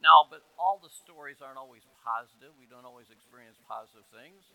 Now, 0.00 0.24
but 0.24 0.40
all 0.56 0.80
the 0.80 0.88
stories 0.88 1.44
aren't 1.44 1.60
always 1.60 1.84
positive. 2.00 2.56
We 2.56 2.64
don't 2.64 2.88
always 2.88 3.12
experience 3.12 3.60
positive 3.68 4.08
things. 4.08 4.48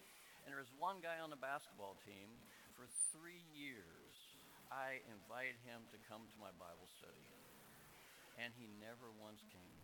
And 0.45 0.53
there 0.53 0.61
was 0.61 0.73
one 0.77 1.01
guy 1.01 1.21
on 1.21 1.29
the 1.29 1.37
basketball 1.37 1.97
team 2.05 2.29
for 2.73 2.89
three 3.13 3.45
years. 3.53 4.13
I 4.73 5.05
invited 5.09 5.57
him 5.61 5.85
to 5.93 5.97
come 6.09 6.25
to 6.25 6.37
my 6.41 6.49
Bible 6.57 6.89
study, 6.97 7.25
and 8.41 8.49
he 8.57 8.65
never 8.81 9.13
once 9.21 9.41
came. 9.53 9.77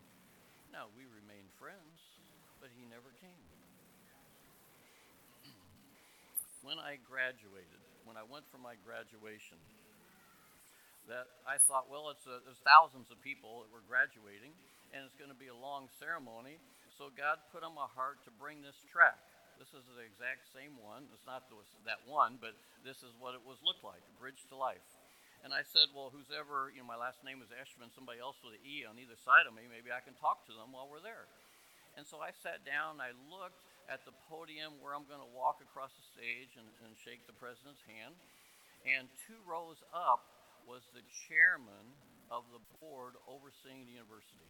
Now, 0.74 0.90
we 0.98 1.06
remained 1.06 1.54
friends, 1.54 2.02
but 2.58 2.74
he 2.74 2.82
never 2.90 3.14
came. 3.22 3.46
when 6.66 6.82
I 6.82 6.98
graduated, 7.06 7.78
when 8.02 8.18
I 8.18 8.26
went 8.26 8.50
for 8.50 8.58
my 8.58 8.74
graduation, 8.82 9.62
that 11.06 11.30
I 11.46 11.58
thought, 11.66 11.90
well, 11.90 12.10
it's 12.10 12.26
a, 12.26 12.42
there's 12.46 12.62
thousands 12.62 13.10
of 13.10 13.18
people 13.22 13.62
that 13.66 13.70
were 13.70 13.82
graduating, 13.86 14.54
and 14.92 15.04
it's 15.04 15.16
going 15.16 15.32
to 15.32 15.36
be 15.36 15.48
a 15.48 15.56
long 15.56 15.88
ceremony. 15.96 16.60
So 16.96 17.08
God 17.12 17.40
put 17.50 17.64
on 17.64 17.72
my 17.72 17.88
heart 17.88 18.20
to 18.28 18.30
bring 18.32 18.60
this 18.60 18.76
track. 18.88 19.18
This 19.56 19.72
is 19.72 19.84
the 19.88 20.04
exact 20.04 20.48
same 20.52 20.76
one. 20.80 21.08
It's 21.12 21.24
not 21.28 21.48
that 21.88 22.00
one, 22.04 22.36
but 22.40 22.56
this 22.84 23.00
is 23.00 23.16
what 23.16 23.32
it 23.36 23.42
was 23.44 23.60
looked 23.64 23.84
like, 23.84 24.04
Bridge 24.20 24.44
to 24.52 24.56
Life. 24.56 24.84
And 25.42 25.50
I 25.50 25.66
said, 25.66 25.90
well, 25.90 26.14
who's 26.14 26.30
ever, 26.30 26.70
you 26.70 26.84
know, 26.84 26.86
my 26.86 26.98
last 26.98 27.26
name 27.26 27.42
is 27.42 27.50
Eshman, 27.50 27.90
somebody 27.90 28.22
else 28.22 28.38
with 28.46 28.54
an 28.54 28.62
E 28.62 28.86
on 28.86 28.94
either 29.00 29.18
side 29.18 29.50
of 29.50 29.56
me, 29.56 29.66
maybe 29.66 29.90
I 29.90 29.98
can 29.98 30.14
talk 30.14 30.46
to 30.46 30.54
them 30.54 30.70
while 30.70 30.86
we're 30.86 31.02
there. 31.02 31.26
And 31.98 32.06
so 32.06 32.22
I 32.22 32.30
sat 32.30 32.62
down, 32.62 33.02
I 33.02 33.10
looked 33.26 33.58
at 33.90 34.06
the 34.06 34.14
podium 34.30 34.78
where 34.78 34.94
I'm 34.94 35.08
going 35.10 35.20
to 35.20 35.32
walk 35.34 35.58
across 35.58 35.90
the 35.98 36.06
stage 36.14 36.54
and, 36.54 36.70
and 36.86 36.94
shake 36.94 37.26
the 37.26 37.34
president's 37.34 37.82
hand. 37.84 38.14
And 38.86 39.10
two 39.26 39.38
rows 39.42 39.82
up 39.90 40.26
was 40.66 40.86
the 40.94 41.02
chairman 41.26 41.90
of 42.30 42.46
the 42.54 42.62
board 42.78 43.18
overseeing 43.26 43.82
the 43.84 43.94
university. 43.98 44.46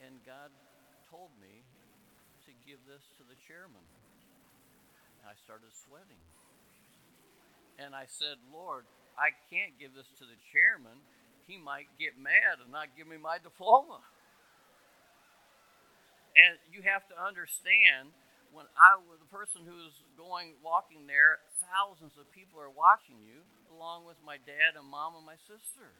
And 0.00 0.16
God 0.24 0.48
told 1.12 1.30
me 1.36 1.62
to 2.48 2.50
give 2.64 2.80
this 2.88 3.04
to 3.20 3.24
the 3.28 3.36
chairman. 3.44 3.84
And 5.20 5.28
I 5.28 5.36
started 5.44 5.68
sweating. 5.76 6.20
And 7.76 7.92
I 7.92 8.08
said, 8.08 8.40
Lord, 8.48 8.88
I 9.20 9.36
can't 9.52 9.76
give 9.76 9.92
this 9.92 10.08
to 10.20 10.24
the 10.24 10.36
chairman. 10.52 11.04
He 11.44 11.60
might 11.60 11.92
get 12.00 12.16
mad 12.16 12.64
and 12.64 12.72
not 12.72 12.96
give 12.96 13.04
me 13.04 13.20
my 13.20 13.36
diploma. 13.36 14.00
And 16.36 16.56
you 16.72 16.80
have 16.86 17.04
to 17.10 17.16
understand 17.18 18.14
when 18.54 18.64
I 18.78 18.98
was 18.98 19.20
the 19.20 19.28
person 19.30 19.62
who's 19.68 19.94
going 20.16 20.56
walking 20.64 21.06
there, 21.06 21.38
thousands 21.60 22.16
of 22.16 22.26
people 22.32 22.58
are 22.58 22.72
watching 22.72 23.18
you, 23.20 23.44
along 23.74 24.06
with 24.06 24.18
my 24.24 24.40
dad 24.42 24.78
and 24.78 24.86
mom 24.88 25.20
and 25.20 25.26
my 25.26 25.38
sister. 25.44 25.92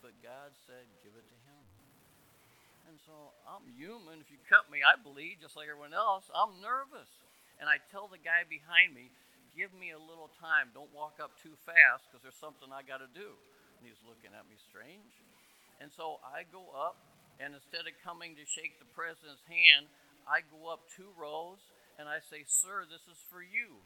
But 0.00 0.16
God 0.24 0.56
said, 0.66 0.88
give 1.04 1.14
it 1.14 1.26
to 1.26 1.38
him. 1.43 1.43
And 2.88 3.00
so 3.08 3.32
I'm 3.48 3.64
human. 3.72 4.20
If 4.20 4.28
you 4.28 4.40
cut 4.44 4.68
me, 4.68 4.84
I 4.84 5.00
bleed 5.00 5.40
just 5.40 5.56
like 5.56 5.72
everyone 5.72 5.96
else. 5.96 6.28
I'm 6.30 6.60
nervous. 6.60 7.08
And 7.56 7.70
I 7.70 7.80
tell 7.88 8.10
the 8.10 8.20
guy 8.20 8.44
behind 8.44 8.92
me, 8.92 9.08
give 9.56 9.72
me 9.72 9.94
a 9.94 10.00
little 10.00 10.28
time. 10.36 10.74
Don't 10.76 10.92
walk 10.92 11.22
up 11.22 11.32
too 11.40 11.56
fast 11.64 12.04
because 12.10 12.20
there's 12.20 12.38
something 12.38 12.68
I 12.68 12.84
got 12.84 13.00
to 13.00 13.10
do. 13.10 13.34
And 13.78 13.82
he's 13.88 14.00
looking 14.04 14.34
at 14.36 14.44
me 14.50 14.60
strange. 14.68 15.14
And 15.80 15.88
so 15.90 16.20
I 16.22 16.44
go 16.50 16.70
up 16.74 17.00
and 17.40 17.56
instead 17.56 17.88
of 17.88 17.94
coming 18.04 18.36
to 18.38 18.44
shake 18.46 18.78
the 18.78 18.90
president's 18.94 19.42
hand, 19.48 19.90
I 20.28 20.44
go 20.46 20.70
up 20.70 20.86
two 20.92 21.10
rows 21.18 21.60
and 21.98 22.06
I 22.06 22.22
say, 22.22 22.46
Sir, 22.46 22.86
this 22.86 23.02
is 23.10 23.18
for 23.30 23.42
you. 23.42 23.80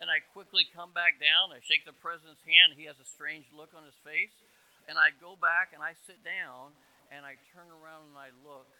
And 0.00 0.08
I 0.08 0.24
quickly 0.32 0.64
come 0.64 0.96
back 0.96 1.20
down. 1.20 1.52
I 1.52 1.60
shake 1.60 1.84
the 1.84 1.96
president's 1.96 2.40
hand. 2.48 2.78
He 2.78 2.88
has 2.88 2.96
a 2.96 3.04
strange 3.04 3.44
look 3.52 3.76
on 3.76 3.84
his 3.84 3.96
face. 4.00 4.32
And 4.88 4.96
I 4.96 5.12
go 5.20 5.36
back 5.36 5.76
and 5.76 5.84
I 5.84 5.92
sit 6.08 6.24
down 6.24 6.72
and 7.10 7.26
I 7.26 7.34
turn 7.50 7.66
around 7.74 8.14
and 8.14 8.18
I 8.18 8.30
look, 8.46 8.70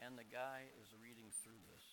and 0.00 0.16
the 0.16 0.24
guy 0.28 0.64
is 0.80 0.88
reading 1.04 1.28
through 1.44 1.60
this. 1.68 1.84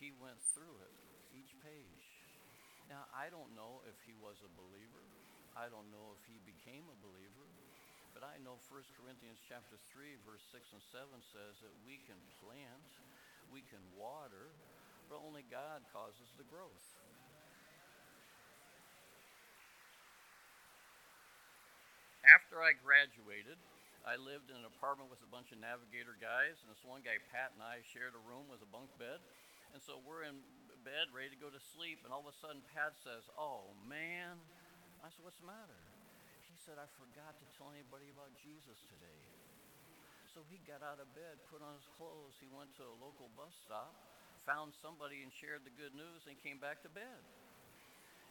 He 0.00 0.16
went 0.16 0.40
through 0.56 0.80
it, 0.80 0.94
each 1.36 1.52
page. 1.60 2.04
Now, 2.88 3.04
I 3.12 3.28
don't 3.28 3.52
know 3.52 3.84
if 3.84 3.96
he 4.04 4.16
was 4.16 4.40
a 4.44 4.50
believer. 4.56 5.04
I 5.56 5.68
don't 5.68 5.88
know 5.92 6.16
if 6.16 6.20
he 6.28 6.40
became 6.44 6.84
a 6.88 6.98
believer. 7.04 7.48
But 8.16 8.24
I 8.24 8.40
know 8.40 8.60
1 8.70 8.96
Corinthians 9.00 9.42
chapter 9.44 9.76
3, 9.92 10.16
verse 10.24 10.44
6 10.54 10.72
and 10.72 10.84
7 10.94 11.04
says 11.34 11.58
that 11.60 11.74
we 11.82 11.98
can 12.06 12.18
plant, 12.40 12.84
we 13.50 13.60
can 13.66 13.82
water, 13.98 14.54
but 15.10 15.20
only 15.20 15.42
God 15.50 15.82
causes 15.90 16.30
the 16.38 16.46
growth. 16.46 16.86
After 22.24 22.62
I 22.62 22.72
graduated, 22.72 23.60
I 24.04 24.20
lived 24.20 24.52
in 24.52 24.60
an 24.60 24.68
apartment 24.68 25.08
with 25.08 25.24
a 25.24 25.30
bunch 25.32 25.48
of 25.48 25.56
navigator 25.64 26.12
guys, 26.20 26.60
and 26.60 26.68
this 26.68 26.84
one 26.84 27.00
guy, 27.00 27.16
Pat, 27.32 27.56
and 27.56 27.64
I 27.64 27.80
shared 27.88 28.12
a 28.12 28.20
room 28.28 28.44
with 28.52 28.60
a 28.60 28.68
bunk 28.68 28.92
bed. 29.00 29.16
And 29.72 29.80
so 29.80 30.04
we're 30.04 30.28
in 30.28 30.36
bed, 30.84 31.08
ready 31.16 31.32
to 31.32 31.40
go 31.40 31.48
to 31.48 31.62
sleep, 31.72 32.04
and 32.04 32.12
all 32.12 32.20
of 32.20 32.28
a 32.28 32.36
sudden 32.36 32.60
Pat 32.76 32.92
says, 33.00 33.24
Oh 33.40 33.72
man. 33.88 34.36
I 35.00 35.08
said, 35.08 35.24
What's 35.24 35.40
the 35.40 35.48
matter? 35.48 35.80
He 36.52 36.56
said, 36.60 36.76
I 36.76 36.84
forgot 37.00 37.32
to 37.40 37.46
tell 37.56 37.72
anybody 37.72 38.12
about 38.12 38.28
Jesus 38.36 38.76
today. 38.92 39.24
So 40.36 40.44
he 40.52 40.60
got 40.68 40.84
out 40.84 41.00
of 41.00 41.08
bed, 41.16 41.40
put 41.48 41.64
on 41.64 41.72
his 41.72 41.88
clothes, 41.96 42.36
he 42.36 42.48
went 42.52 42.76
to 42.76 42.84
a 42.84 42.96
local 43.00 43.32
bus 43.32 43.56
stop, 43.64 43.96
found 44.44 44.76
somebody 44.84 45.24
and 45.24 45.32
shared 45.32 45.64
the 45.64 45.72
good 45.80 45.96
news, 45.96 46.28
and 46.28 46.36
came 46.44 46.60
back 46.60 46.84
to 46.84 46.92
bed. 46.92 47.22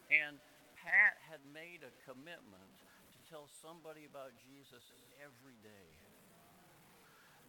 And 0.06 0.38
Pat 0.78 1.18
had 1.26 1.42
made 1.50 1.82
a 1.82 1.90
commitment 2.06 2.78
tell 3.34 3.50
somebody 3.66 4.06
about 4.06 4.30
Jesus 4.46 4.86
every 5.18 5.58
day. 5.66 5.90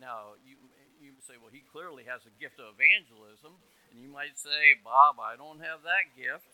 Now, 0.01 0.34
you, 0.42 0.58
you 0.98 1.13
say, 1.22 1.38
well, 1.38 1.54
he 1.54 1.62
clearly 1.62 2.01
has 2.10 2.25
a 2.25 2.34
gift 2.42 2.58
of 2.58 2.74
evangelism. 2.74 3.54
And 3.94 4.01
you 4.01 4.10
might 4.10 4.34
say, 4.34 4.74
Bob, 4.82 5.22
I 5.22 5.38
don't 5.38 5.62
have 5.62 5.86
that 5.86 6.10
gift. 6.18 6.50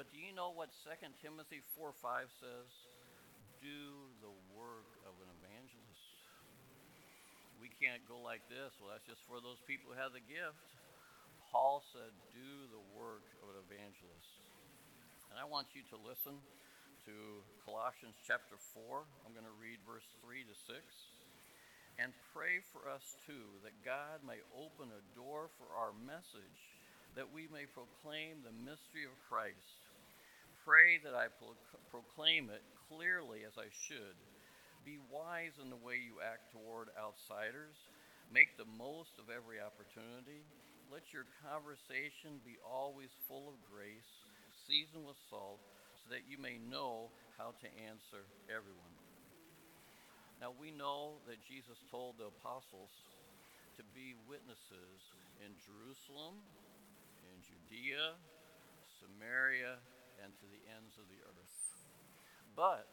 but 0.00 0.08
do 0.08 0.16
you 0.16 0.32
know 0.32 0.48
what 0.48 0.72
2 0.80 0.96
Timothy 1.20 1.60
4 1.76 1.92
5 1.92 2.32
says? 2.40 2.72
do 3.62 4.10
the 4.18 4.34
work 4.58 4.90
of 5.06 5.14
an 5.22 5.30
evangelist. 5.38 6.18
We 7.62 7.70
can't 7.78 8.02
go 8.10 8.18
like 8.18 8.42
this. 8.50 8.74
Well, 8.82 8.90
that's 8.90 9.06
just 9.06 9.22
for 9.30 9.38
those 9.38 9.62
people 9.70 9.94
who 9.94 9.96
have 10.02 10.10
the 10.10 10.24
gift. 10.26 10.58
Paul 11.54 11.78
said, 11.94 12.10
do 12.34 12.50
the 12.74 12.82
work 12.98 13.22
of 13.38 13.54
an 13.54 13.62
evangelist. 13.62 14.34
And 15.30 15.38
I 15.38 15.46
want 15.46 15.70
you 15.78 15.86
to 15.94 15.96
listen 16.02 16.42
to 17.08 17.42
Colossians 17.64 18.18
chapter 18.26 18.56
4. 18.74 19.04
I'm 19.26 19.34
going 19.34 19.48
to 19.48 19.60
read 19.60 19.82
verse 19.82 20.06
3 20.24 20.42
to 20.46 20.56
6. 20.70 20.78
And 22.00 22.12
pray 22.32 22.64
for 22.72 22.88
us 22.88 23.04
too, 23.28 23.60
that 23.62 23.76
God 23.84 24.24
may 24.24 24.40
open 24.56 24.88
a 24.88 25.06
door 25.12 25.52
for 25.60 25.68
our 25.76 25.92
message, 25.92 26.60
that 27.14 27.28
we 27.28 27.46
may 27.52 27.68
proclaim 27.68 28.40
the 28.40 28.56
mystery 28.64 29.04
of 29.04 29.12
Christ 29.28 29.82
pray 30.64 31.02
that 31.02 31.14
I 31.14 31.26
pro- 31.42 31.58
proclaim 31.90 32.50
it 32.50 32.62
clearly 32.86 33.42
as 33.42 33.58
I 33.58 33.66
should. 33.86 34.14
Be 34.86 34.98
wise 35.10 35.58
in 35.58 35.70
the 35.70 35.78
way 35.78 35.98
you 35.98 36.22
act 36.22 36.54
toward 36.54 36.90
outsiders. 36.94 37.74
Make 38.30 38.54
the 38.54 38.70
most 38.78 39.14
of 39.18 39.30
every 39.30 39.58
opportunity. 39.58 40.46
Let 40.90 41.10
your 41.10 41.26
conversation 41.42 42.42
be 42.46 42.58
always 42.62 43.10
full 43.26 43.50
of 43.50 43.58
grace, 43.70 44.10
seasoned 44.66 45.06
with 45.06 45.18
salt, 45.30 45.62
so 46.02 46.10
that 46.10 46.26
you 46.26 46.36
may 46.36 46.58
know 46.58 47.14
how 47.38 47.54
to 47.62 47.68
answer 47.86 48.26
everyone. 48.50 48.94
Now 50.42 50.50
we 50.50 50.74
know 50.74 51.22
that 51.30 51.38
Jesus 51.46 51.78
told 51.86 52.18
the 52.18 52.26
apostles 52.26 52.90
to 53.78 53.86
be 53.94 54.18
witnesses 54.26 55.00
in 55.38 55.54
Jerusalem, 55.62 56.42
in 57.30 57.38
Judea, 57.46 58.18
Samaria, 58.98 59.78
and 60.18 60.34
to 60.42 60.46
the 60.50 60.62
ends 60.74 60.98
of 60.98 61.06
the 61.06 61.22
earth. 61.22 61.56
But 62.58 62.90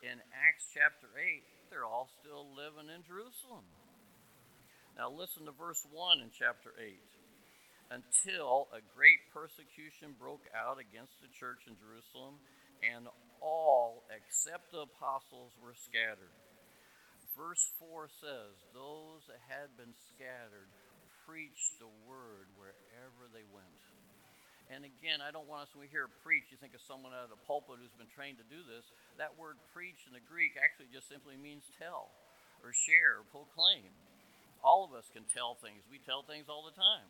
in 0.00 0.22
Acts 0.32 0.70
chapter 0.70 1.10
8, 1.18 1.42
they're 1.68 1.84
all 1.84 2.08
still 2.22 2.46
living 2.54 2.88
in 2.88 3.02
Jerusalem. 3.02 3.66
Now 4.94 5.10
listen 5.10 5.44
to 5.50 5.52
verse 5.52 5.82
1 5.90 6.22
in 6.22 6.30
chapter 6.30 6.70
8. 6.78 6.94
Until 7.94 8.66
a 8.74 8.82
great 8.82 9.22
persecution 9.30 10.18
broke 10.18 10.50
out 10.50 10.82
against 10.82 11.14
the 11.22 11.30
church 11.30 11.62
in 11.70 11.78
Jerusalem, 11.78 12.42
and 12.82 13.06
all 13.38 14.02
except 14.10 14.74
the 14.74 14.82
apostles 14.82 15.54
were 15.62 15.78
scattered. 15.78 16.34
Verse 17.38 17.62
4 17.78 18.10
says, 18.18 18.58
Those 18.74 19.30
that 19.30 19.38
had 19.46 19.78
been 19.78 19.94
scattered 20.10 20.74
preached 21.22 21.78
the 21.78 21.90
word 22.02 22.50
wherever 22.58 23.30
they 23.30 23.46
went. 23.54 23.78
And 24.72 24.82
again, 24.82 25.22
I 25.22 25.30
don't 25.30 25.46
want 25.46 25.68
us, 25.68 25.70
when 25.76 25.86
we 25.86 25.92
hear 25.92 26.08
preach, 26.24 26.48
you 26.50 26.58
think 26.58 26.74
of 26.74 26.82
someone 26.82 27.14
out 27.14 27.28
of 27.28 27.34
the 27.36 27.44
pulpit 27.46 27.78
who's 27.78 27.94
been 27.94 28.10
trained 28.10 28.40
to 28.40 28.48
do 28.48 28.64
this. 28.64 28.90
That 29.22 29.38
word 29.38 29.60
preach 29.76 30.02
in 30.08 30.16
the 30.16 30.24
Greek 30.24 30.56
actually 30.56 30.88
just 30.90 31.06
simply 31.06 31.36
means 31.36 31.68
tell 31.78 32.10
or 32.64 32.72
share 32.72 33.22
or 33.22 33.28
proclaim. 33.28 33.92
All 34.64 34.82
of 34.82 34.96
us 34.96 35.04
can 35.12 35.28
tell 35.28 35.60
things. 35.60 35.84
We 35.92 36.00
tell 36.00 36.24
things 36.24 36.48
all 36.48 36.64
the 36.64 36.72
time, 36.72 37.04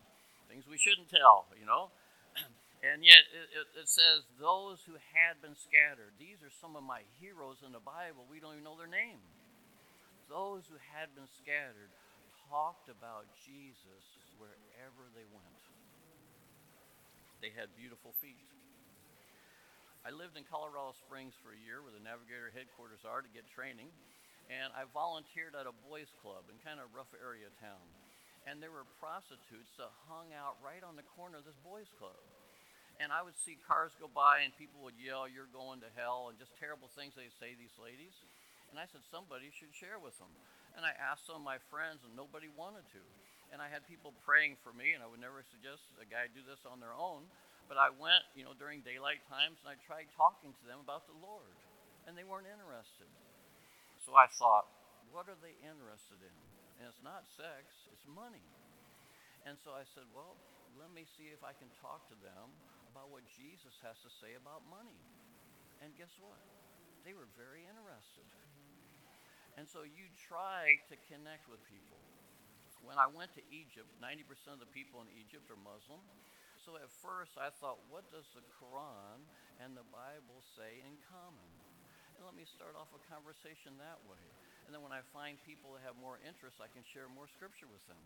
things 0.49 0.65
we 0.69 0.79
shouldn't 0.79 1.11
tell, 1.11 1.47
you 1.59 1.67
know. 1.67 1.91
And 2.85 3.01
yet 3.01 3.25
it, 3.33 3.81
it, 3.81 3.89
says, 3.89 4.29
those 4.37 4.85
who 4.85 4.93
had 5.17 5.41
been 5.41 5.57
scattered. 5.57 6.13
These 6.21 6.45
are 6.45 6.53
some 6.61 6.77
of 6.77 6.85
my 6.85 7.01
heroes 7.17 7.65
in 7.65 7.73
the 7.73 7.81
Bible. 7.81 8.29
We 8.29 8.45
don't 8.45 8.61
even 8.61 8.69
know 8.69 8.77
their 8.77 8.91
name. 8.93 9.25
Those 10.29 10.69
who 10.69 10.77
had 10.93 11.09
been 11.17 11.25
scattered 11.33 11.89
talked 12.53 12.93
about 12.93 13.25
Jesus 13.41 14.05
wherever 14.37 15.09
they 15.17 15.25
went. 15.33 15.65
They 17.41 17.57
had 17.57 17.73
beautiful 17.73 18.13
feet. 18.21 18.45
I 20.05 20.13
lived 20.13 20.37
in 20.37 20.45
Colorado 20.45 20.93
Springs 21.09 21.33
for 21.41 21.57
a 21.57 21.61
year 21.65 21.81
where 21.81 21.93
the 21.93 22.05
Navigator 22.05 22.53
headquarters 22.53 23.09
are 23.09 23.25
to 23.25 23.31
get 23.33 23.49
training. 23.49 23.89
And 24.53 24.69
I 24.77 24.85
volunteered 24.93 25.57
at 25.57 25.65
a 25.65 25.73
boys' 25.89 26.13
club 26.21 26.53
in 26.53 26.61
kind 26.61 26.77
of 26.77 26.93
a 26.93 26.93
rough 26.93 27.09
area 27.17 27.49
town. 27.65 27.81
And 28.45 28.61
there 28.61 28.73
were 28.73 28.85
prostitutes 29.01 29.73
that 29.81 29.89
hung 30.05 30.37
out 30.37 30.61
right 30.61 30.85
on 30.85 31.01
the 31.01 31.07
corner 31.17 31.41
of 31.41 31.49
this 31.49 31.57
boys' 31.65 31.89
club. 31.97 32.21
And 33.01 33.11
I 33.11 33.25
would 33.25 33.35
see 33.41 33.59
cars 33.67 33.97
go 33.99 34.07
by 34.07 34.45
and 34.45 34.55
people 34.55 34.85
would 34.85 35.01
yell, 35.01 35.27
You're 35.27 35.51
going 35.51 35.81
to 35.83 35.91
hell, 35.99 36.31
and 36.31 36.39
just 36.39 36.55
terrible 36.61 36.93
things 36.93 37.17
they 37.17 37.33
say, 37.41 37.57
these 37.57 37.75
ladies. 37.81 38.15
And 38.71 38.77
I 38.79 38.87
said, 38.87 39.03
Somebody 39.09 39.51
should 39.51 39.73
share 39.75 39.99
with 39.99 40.15
them. 40.21 40.31
And 40.77 40.87
I 40.87 40.95
asked 40.95 41.27
some 41.27 41.43
of 41.43 41.47
my 41.47 41.59
friends, 41.71 42.05
and 42.07 42.13
nobody 42.15 42.51
wanted 42.53 42.87
to. 42.95 43.03
And 43.51 43.63
I 43.63 43.71
had 43.71 43.87
people 43.87 44.15
praying 44.27 44.59
for 44.63 44.75
me, 44.75 44.95
and 44.95 45.03
I 45.03 45.11
would 45.11 45.23
never 45.23 45.43
suggest 45.47 45.87
a 45.99 46.07
guy 46.07 46.27
do 46.31 46.43
this 46.43 46.63
on 46.67 46.79
their 46.79 46.95
own. 46.95 47.27
But 47.69 47.81
I 47.81 47.89
went, 47.91 48.23
you 48.37 48.45
know, 48.45 48.53
during 48.53 48.85
daylight 48.85 49.25
times 49.25 49.57
and 49.65 49.73
I 49.73 49.77
tried 49.89 50.13
talking 50.13 50.53
to 50.53 50.65
them 50.69 50.85
about 50.85 51.09
the 51.09 51.17
Lord, 51.17 51.57
and 52.05 52.13
they 52.13 52.27
weren't 52.27 52.49
interested. 52.51 53.09
So 54.05 54.13
I 54.13 54.29
thought, 54.37 54.69
what 55.09 55.33
are 55.33 55.39
they 55.41 55.57
interested 55.65 56.21
in? 56.21 56.37
And 56.79 56.91
it's 56.91 57.03
not 57.03 57.27
sex, 57.31 57.87
it's 57.95 58.07
money. 58.09 58.45
And 59.45 59.61
so 59.61 59.77
I 59.77 59.85
said, 59.85 60.09
well, 60.11 60.35
let 60.81 60.91
me 60.91 61.07
see 61.07 61.31
if 61.31 61.45
I 61.47 61.55
can 61.55 61.71
talk 61.79 62.09
to 62.11 62.17
them 62.19 62.51
about 62.91 63.13
what 63.13 63.23
Jesus 63.31 63.79
has 63.87 63.99
to 64.03 64.11
say 64.11 64.35
about 64.35 64.65
money. 64.67 64.99
And 65.83 65.95
guess 65.95 66.15
what? 66.19 66.41
They 67.05 67.13
were 67.13 67.29
very 67.37 67.63
interested. 67.69 68.27
And 69.55 69.69
so 69.71 69.87
you 69.87 70.11
try 70.17 70.81
to 70.91 70.97
connect 71.07 71.47
with 71.47 71.63
people. 71.71 72.01
When 72.83 72.99
I 72.99 73.07
went 73.07 73.33
to 73.39 73.43
Egypt, 73.49 73.87
90% 74.03 74.59
of 74.59 74.61
the 74.61 74.69
people 74.75 75.01
in 75.01 75.09
Egypt 75.15 75.47
are 75.49 75.61
Muslim. 75.61 76.03
So 76.59 76.81
at 76.81 76.91
first 76.91 77.37
I 77.39 77.53
thought, 77.53 77.81
what 77.93 78.09
does 78.11 78.27
the 78.35 78.43
Quran 78.57 79.23
and 79.63 79.77
the 79.77 79.87
Bible 79.93 80.43
say 80.57 80.83
in 80.83 80.97
common? 81.07 81.51
And 82.17 82.25
let 82.25 82.35
me 82.35 82.45
start 82.49 82.75
off 82.75 82.91
a 82.97 83.03
conversation 83.09 83.77
that 83.79 84.01
way. 84.09 84.23
And 84.65 84.73
then 84.73 84.81
when 84.81 84.93
I 84.93 85.05
find 85.13 85.37
people 85.45 85.77
that 85.77 85.85
have 85.85 85.97
more 86.01 86.17
interest, 86.25 86.61
I 86.61 86.73
can 86.73 86.85
share 86.85 87.09
more 87.13 87.29
scripture 87.29 87.69
with 87.69 87.85
them. 87.85 88.01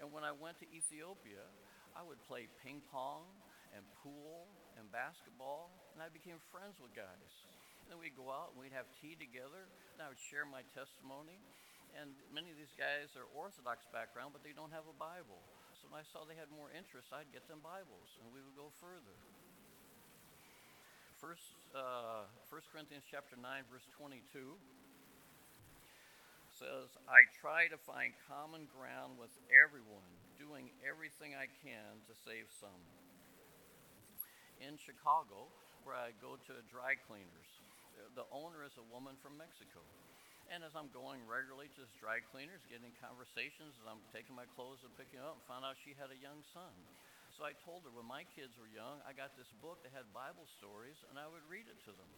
And 0.00 0.08
when 0.08 0.24
I 0.24 0.32
went 0.32 0.56
to 0.64 0.66
Ethiopia, 0.72 1.44
I 1.92 2.00
would 2.00 2.20
play 2.24 2.48
ping 2.64 2.80
pong 2.88 3.28
and 3.76 3.84
pool 4.00 4.48
and 4.80 4.88
basketball, 4.88 5.68
and 5.92 6.00
I 6.00 6.08
became 6.08 6.40
friends 6.48 6.80
with 6.80 6.96
guys. 6.96 7.32
And 7.84 7.92
then 7.92 7.98
we'd 8.00 8.16
go 8.16 8.32
out 8.32 8.56
and 8.56 8.58
we'd 8.58 8.74
have 8.74 8.88
tea 8.98 9.14
together, 9.14 9.68
and 9.94 9.98
I 10.00 10.08
would 10.08 10.20
share 10.20 10.48
my 10.48 10.64
testimony. 10.72 11.36
And 11.98 12.14
many 12.30 12.54
of 12.54 12.56
these 12.56 12.72
guys 12.78 13.12
are 13.18 13.26
Orthodox 13.34 13.84
background, 13.90 14.32
but 14.32 14.46
they 14.46 14.54
don't 14.54 14.70
have 14.70 14.86
a 14.86 14.94
Bible 14.94 15.42
So 15.74 15.90
when 15.90 15.98
I 15.98 16.06
saw 16.06 16.22
they 16.22 16.38
had 16.38 16.48
more 16.54 16.70
interest, 16.70 17.10
I'd 17.10 17.28
get 17.34 17.44
them 17.50 17.60
Bibles, 17.60 18.16
and 18.22 18.30
we 18.30 18.40
would 18.40 18.54
go 18.54 18.70
further. 18.78 19.16
First, 21.18 21.52
uh, 21.76 22.24
1 22.48 22.72
Corinthians 22.72 23.04
chapter 23.04 23.36
9, 23.36 23.44
verse 23.68 23.84
22 23.92 24.56
says, 26.60 26.92
I 27.08 27.24
try 27.40 27.72
to 27.72 27.80
find 27.88 28.12
common 28.28 28.68
ground 28.68 29.16
with 29.16 29.32
everyone, 29.48 30.12
doing 30.36 30.68
everything 30.84 31.32
I 31.32 31.48
can 31.64 32.04
to 32.04 32.14
save 32.28 32.52
some. 32.60 32.84
In 34.60 34.76
Chicago, 34.76 35.48
where 35.88 35.96
I 35.96 36.12
go 36.20 36.36
to 36.36 36.52
a 36.60 36.64
dry 36.68 37.00
cleaners, 37.08 37.50
uh, 37.96 38.12
the 38.12 38.28
owner 38.28 38.60
is 38.68 38.76
a 38.76 38.84
woman 38.92 39.16
from 39.24 39.40
Mexico. 39.40 39.80
And 40.52 40.60
as 40.60 40.76
I'm 40.76 40.92
going 40.92 41.24
regularly 41.24 41.72
to 41.72 41.80
this 41.80 41.96
dry 41.96 42.20
cleaners, 42.28 42.60
getting 42.68 42.92
conversations, 43.00 43.72
as 43.80 43.86
I'm 43.88 44.04
taking 44.12 44.36
my 44.36 44.44
clothes 44.52 44.84
and 44.84 44.92
picking 45.00 45.24
up, 45.24 45.40
found 45.48 45.64
out 45.64 45.80
she 45.80 45.96
had 45.96 46.12
a 46.12 46.18
young 46.20 46.44
son. 46.52 46.76
So 47.32 47.48
I 47.48 47.56
told 47.64 47.88
her 47.88 47.92
when 47.96 48.04
my 48.04 48.28
kids 48.36 48.52
were 48.60 48.68
young, 48.68 49.00
I 49.08 49.16
got 49.16 49.32
this 49.32 49.48
book 49.64 49.80
that 49.80 49.96
had 49.96 50.04
Bible 50.12 50.44
stories, 50.60 51.00
and 51.08 51.16
I 51.16 51.24
would 51.24 51.46
read 51.48 51.64
it 51.72 51.80
to 51.88 51.92
them. 51.96 52.10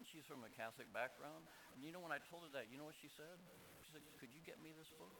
And 0.00 0.08
she's 0.08 0.24
from 0.24 0.40
a 0.48 0.52
Catholic 0.56 0.88
background. 0.96 1.44
And 1.76 1.84
you 1.84 1.92
know, 1.92 2.00
when 2.00 2.14
I 2.14 2.24
told 2.32 2.48
her 2.48 2.52
that, 2.56 2.72
you 2.72 2.80
know 2.80 2.88
what 2.88 2.96
she 2.96 3.12
said? 3.12 3.36
Said, 3.92 4.00
Could 4.16 4.32
you 4.32 4.40
get 4.48 4.56
me 4.64 4.72
this 4.72 4.88
book? 4.96 5.12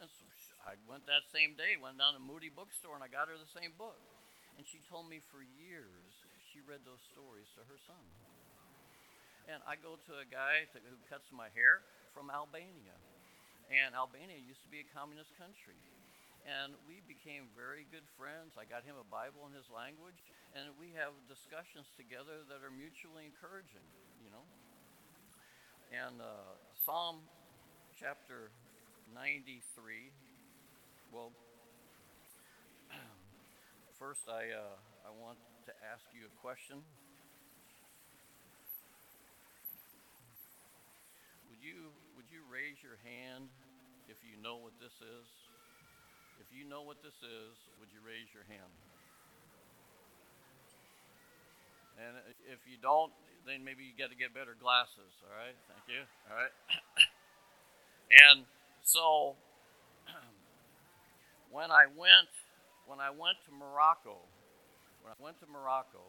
And 0.00 0.08
so 0.08 0.24
I 0.64 0.80
went 0.88 1.04
that 1.04 1.28
same 1.28 1.52
day, 1.52 1.76
went 1.76 2.00
down 2.00 2.16
to 2.16 2.22
Moody 2.22 2.48
Bookstore, 2.48 2.96
and 2.96 3.04
I 3.04 3.12
got 3.12 3.28
her 3.28 3.36
the 3.36 3.52
same 3.52 3.76
book. 3.76 4.00
And 4.56 4.64
she 4.64 4.80
told 4.88 5.04
me 5.04 5.20
for 5.28 5.44
years 5.44 6.12
she 6.48 6.64
read 6.64 6.80
those 6.88 7.04
stories 7.12 7.52
to 7.60 7.62
her 7.68 7.76
son. 7.84 8.04
And 9.52 9.60
I 9.68 9.76
go 9.76 9.96
to 9.96 10.12
a 10.20 10.26
guy 10.28 10.64
to, 10.72 10.80
who 10.80 10.96
cuts 11.12 11.28
my 11.28 11.52
hair 11.52 11.84
from 12.16 12.32
Albania. 12.32 12.96
And 13.68 13.92
Albania 13.92 14.40
used 14.40 14.64
to 14.64 14.70
be 14.72 14.80
a 14.80 14.88
communist 14.96 15.32
country. 15.36 15.76
And 16.48 16.72
we 16.88 17.04
became 17.04 17.52
very 17.52 17.84
good 17.92 18.04
friends. 18.16 18.56
I 18.56 18.64
got 18.64 18.84
him 18.84 18.96
a 18.96 19.04
Bible 19.12 19.44
in 19.44 19.52
his 19.52 19.68
language, 19.68 20.16
and 20.56 20.72
we 20.80 20.96
have 20.96 21.12
discussions 21.28 21.84
together 22.00 22.44
that 22.48 22.64
are 22.64 22.72
mutually 22.72 23.28
encouraging, 23.28 23.84
you 24.24 24.32
know. 24.32 24.44
And 25.92 26.20
uh, 26.20 26.56
Psalm 26.84 27.24
chapter 27.98 28.54
93, 29.10 29.58
well, 31.10 31.34
first 33.98 34.22
I, 34.30 34.54
uh, 34.54 34.78
I 35.02 35.10
want 35.10 35.42
to 35.66 35.74
ask 35.82 36.06
you 36.14 36.30
a 36.30 36.34
question. 36.38 36.78
Would 41.50 41.58
you 41.58 41.90
would 42.14 42.30
you 42.30 42.46
raise 42.46 42.78
your 42.86 43.02
hand 43.02 43.50
if 44.06 44.22
you 44.22 44.38
know 44.38 44.62
what 44.62 44.78
this 44.78 44.94
is? 45.02 45.26
If 46.38 46.54
you 46.54 46.62
know 46.62 46.86
what 46.86 47.02
this 47.02 47.18
is, 47.18 47.54
would 47.82 47.90
you 47.90 47.98
raise 47.98 48.30
your 48.30 48.46
hand? 48.46 48.70
And 51.98 52.14
if 52.46 52.62
you 52.62 52.78
don't, 52.78 53.10
then 53.42 53.66
maybe 53.66 53.82
you 53.82 53.90
got 53.98 54.14
to 54.14 54.18
get 54.18 54.30
better 54.30 54.54
glasses. 54.54 55.18
All 55.26 55.34
right, 55.34 55.58
thank 55.66 55.82
you. 55.90 56.06
All 56.30 56.38
right. 56.38 56.54
And 58.10 58.44
so 58.82 59.36
when 61.52 61.70
I 61.70 61.86
went 61.92 62.32
when 62.88 63.00
I 63.04 63.12
went 63.12 63.36
to 63.44 63.52
Morocco, 63.52 64.16
when 65.04 65.12
I 65.12 65.18
went 65.20 65.36
to 65.44 65.48
Morocco, 65.52 66.08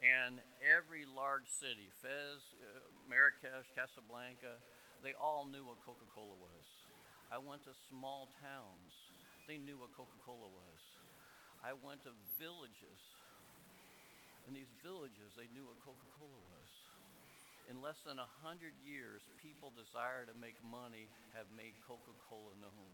and 0.00 0.40
every 0.64 1.04
large 1.04 1.44
city, 1.44 1.92
Fez, 2.00 2.40
uh, 2.64 2.80
Marrakesh, 3.04 3.68
Casablanca, 3.76 4.56
they 5.04 5.12
all 5.20 5.44
knew 5.44 5.68
what 5.68 5.76
Coca 5.84 6.08
Cola 6.16 6.32
was. 6.40 6.66
I 7.28 7.36
went 7.36 7.68
to 7.68 7.76
small 7.92 8.32
towns, 8.40 8.92
they 9.44 9.60
knew 9.60 9.76
what 9.76 9.92
Coca 9.92 10.16
Cola 10.24 10.48
was. 10.48 10.80
I 11.60 11.76
went 11.76 12.00
to 12.08 12.16
villages. 12.40 13.00
In 14.48 14.56
these 14.56 14.70
villages, 14.80 15.36
they 15.36 15.50
knew 15.52 15.68
what 15.68 15.76
Coca 15.84 16.08
Cola 16.16 16.40
was. 16.48 16.57
In 17.68 17.84
less 17.84 18.00
than 18.00 18.16
a 18.16 18.32
hundred 18.40 18.72
years, 18.80 19.20
people 19.36 19.68
desire 19.76 20.24
to 20.24 20.32
make 20.40 20.56
money 20.64 21.12
have 21.36 21.52
made 21.52 21.76
Coca 21.84 22.16
Cola 22.24 22.56
known. 22.56 22.92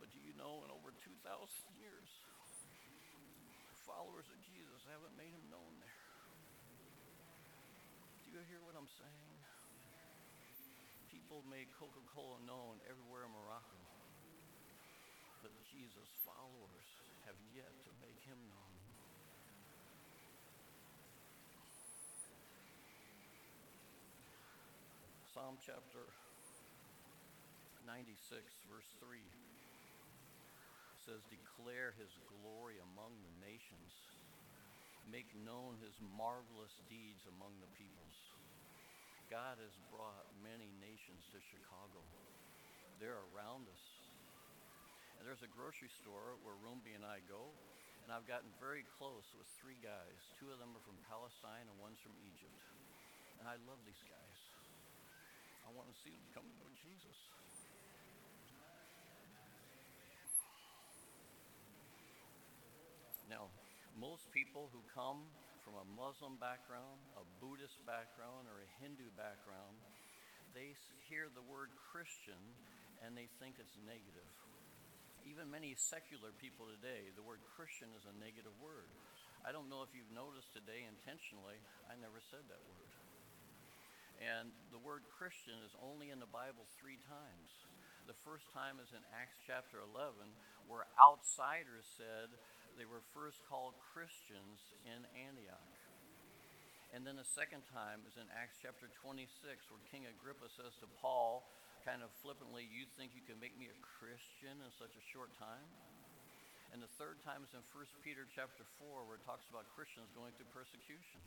But 0.00 0.08
do 0.16 0.20
you 0.24 0.32
know, 0.32 0.64
in 0.64 0.72
over 0.72 0.96
2,000 1.04 1.12
years, 1.76 2.08
followers 3.84 4.24
of 4.32 4.38
Jesus 4.48 4.80
haven't 4.88 5.12
made 5.20 5.28
him 5.28 5.44
known 5.52 5.76
there 5.78 6.00
Do 8.24 8.34
you 8.34 8.42
hear 8.48 8.64
what 8.64 8.80
I'm 8.80 8.88
saying? 8.96 9.36
People 11.12 11.44
made 11.44 11.68
Coca 11.76 12.00
Cola 12.16 12.40
known 12.48 12.80
everywhere 12.88 13.28
in 13.28 13.32
Morocco, 13.36 13.76
but 15.44 15.52
Jesus' 15.68 16.12
followers 16.24 16.88
have 17.28 17.36
yet 17.52 17.72
to 17.84 17.92
make 18.00 18.18
him 18.24 18.40
known. 18.48 18.85
Psalm 25.46 25.62
chapter 25.62 26.02
96, 27.86 28.18
verse 28.66 28.90
3 28.98 29.14
says, 31.06 31.22
Declare 31.30 31.94
his 31.94 32.10
glory 32.26 32.82
among 32.82 33.14
the 33.22 33.30
nations 33.46 33.94
make 35.06 35.30
known 35.46 35.78
his 35.78 35.94
marvelous 36.18 36.74
deeds 36.90 37.22
among 37.30 37.54
the 37.62 37.70
peoples. 37.78 38.18
God 39.30 39.62
has 39.62 39.70
brought 39.94 40.26
many 40.42 40.66
nations 40.82 41.22
to 41.30 41.38
Chicago. 41.38 42.02
They're 42.98 43.22
around 43.30 43.70
us. 43.70 43.84
And 45.14 45.30
there's 45.30 45.46
a 45.46 45.54
grocery 45.54 45.94
store 46.02 46.42
where 46.42 46.58
Rumbi 46.58 46.98
and 46.98 47.06
I 47.06 47.22
go, 47.30 47.54
and 48.02 48.10
I've 48.10 48.26
gotten 48.26 48.50
very 48.58 48.82
close 48.98 49.30
with 49.38 49.46
three 49.62 49.78
guys. 49.78 50.18
Two 50.42 50.50
of 50.50 50.58
them 50.58 50.74
are 50.74 50.82
from 50.82 50.98
Palestine, 51.06 51.70
and 51.70 51.78
one's 51.78 52.02
from 52.02 52.18
Egypt. 52.34 52.58
And 53.38 53.46
I 53.46 53.62
love 53.62 53.78
these 53.86 54.02
guys. 54.10 54.35
I 55.66 55.74
want 55.74 55.90
to 55.90 55.96
see 55.98 56.14
them 56.14 56.22
come 56.30 56.46
to 56.46 56.54
oh, 56.54 56.62
know 56.62 56.72
Jesus. 56.78 57.18
Now, 63.26 63.50
most 63.98 64.30
people 64.30 64.70
who 64.70 64.78
come 64.94 65.26
from 65.66 65.82
a 65.82 65.86
Muslim 65.98 66.38
background, 66.38 67.02
a 67.18 67.26
Buddhist 67.42 67.82
background, 67.82 68.46
or 68.46 68.62
a 68.62 68.68
Hindu 68.78 69.10
background, 69.18 69.74
they 70.54 70.78
hear 71.10 71.26
the 71.34 71.42
word 71.42 71.74
Christian 71.90 72.38
and 73.02 73.18
they 73.18 73.26
think 73.42 73.58
it's 73.58 73.74
negative. 73.82 74.30
Even 75.26 75.50
many 75.50 75.74
secular 75.74 76.30
people 76.38 76.70
today, 76.70 77.10
the 77.18 77.26
word 77.26 77.42
Christian 77.58 77.90
is 77.98 78.06
a 78.06 78.14
negative 78.22 78.54
word. 78.62 78.86
I 79.42 79.50
don't 79.50 79.66
know 79.66 79.82
if 79.82 79.90
you've 79.90 80.14
noticed 80.14 80.54
today 80.54 80.86
intentionally, 80.86 81.58
I 81.90 81.98
never 81.98 82.22
said 82.30 82.46
that 82.46 82.62
word. 82.62 82.85
And 84.22 84.48
the 84.72 84.80
word 84.80 85.04
Christian 85.12 85.60
is 85.60 85.76
only 85.76 86.08
in 86.08 86.20
the 86.20 86.30
Bible 86.30 86.64
three 86.80 86.96
times. 87.04 87.50
The 88.08 88.16
first 88.24 88.48
time 88.54 88.80
is 88.80 88.94
in 88.94 89.02
Acts 89.12 89.36
chapter 89.44 89.82
11, 89.82 90.14
where 90.70 90.86
outsiders 90.96 91.84
said 91.98 92.32
they 92.78 92.86
were 92.88 93.02
first 93.12 93.42
called 93.44 93.76
Christians 93.92 94.62
in 94.86 95.04
Antioch. 95.12 95.74
And 96.94 97.02
then 97.02 97.18
the 97.18 97.26
second 97.26 97.66
time 97.68 98.06
is 98.06 98.16
in 98.16 98.24
Acts 98.32 98.62
chapter 98.62 98.88
26, 99.04 99.26
where 99.68 99.82
King 99.90 100.06
Agrippa 100.06 100.48
says 100.54 100.78
to 100.80 100.88
Paul, 101.02 101.44
kind 101.84 102.00
of 102.00 102.14
flippantly, 102.22 102.64
You 102.64 102.86
think 102.96 103.12
you 103.12 103.26
can 103.26 103.36
make 103.42 103.58
me 103.58 103.68
a 103.68 103.78
Christian 103.82 104.54
in 104.58 104.70
such 104.74 104.94
a 104.94 105.04
short 105.12 105.34
time? 105.36 105.66
And 106.74 106.82
the 106.82 106.90
third 106.98 107.22
time 107.26 107.46
is 107.46 107.52
in 107.54 107.62
1 107.74 108.06
Peter 108.06 108.26
chapter 108.30 108.66
4, 108.80 109.06
where 109.06 109.18
it 109.18 109.24
talks 109.26 109.46
about 109.50 109.70
Christians 109.74 110.10
going 110.14 110.34
through 110.34 110.50
persecution. 110.50 111.22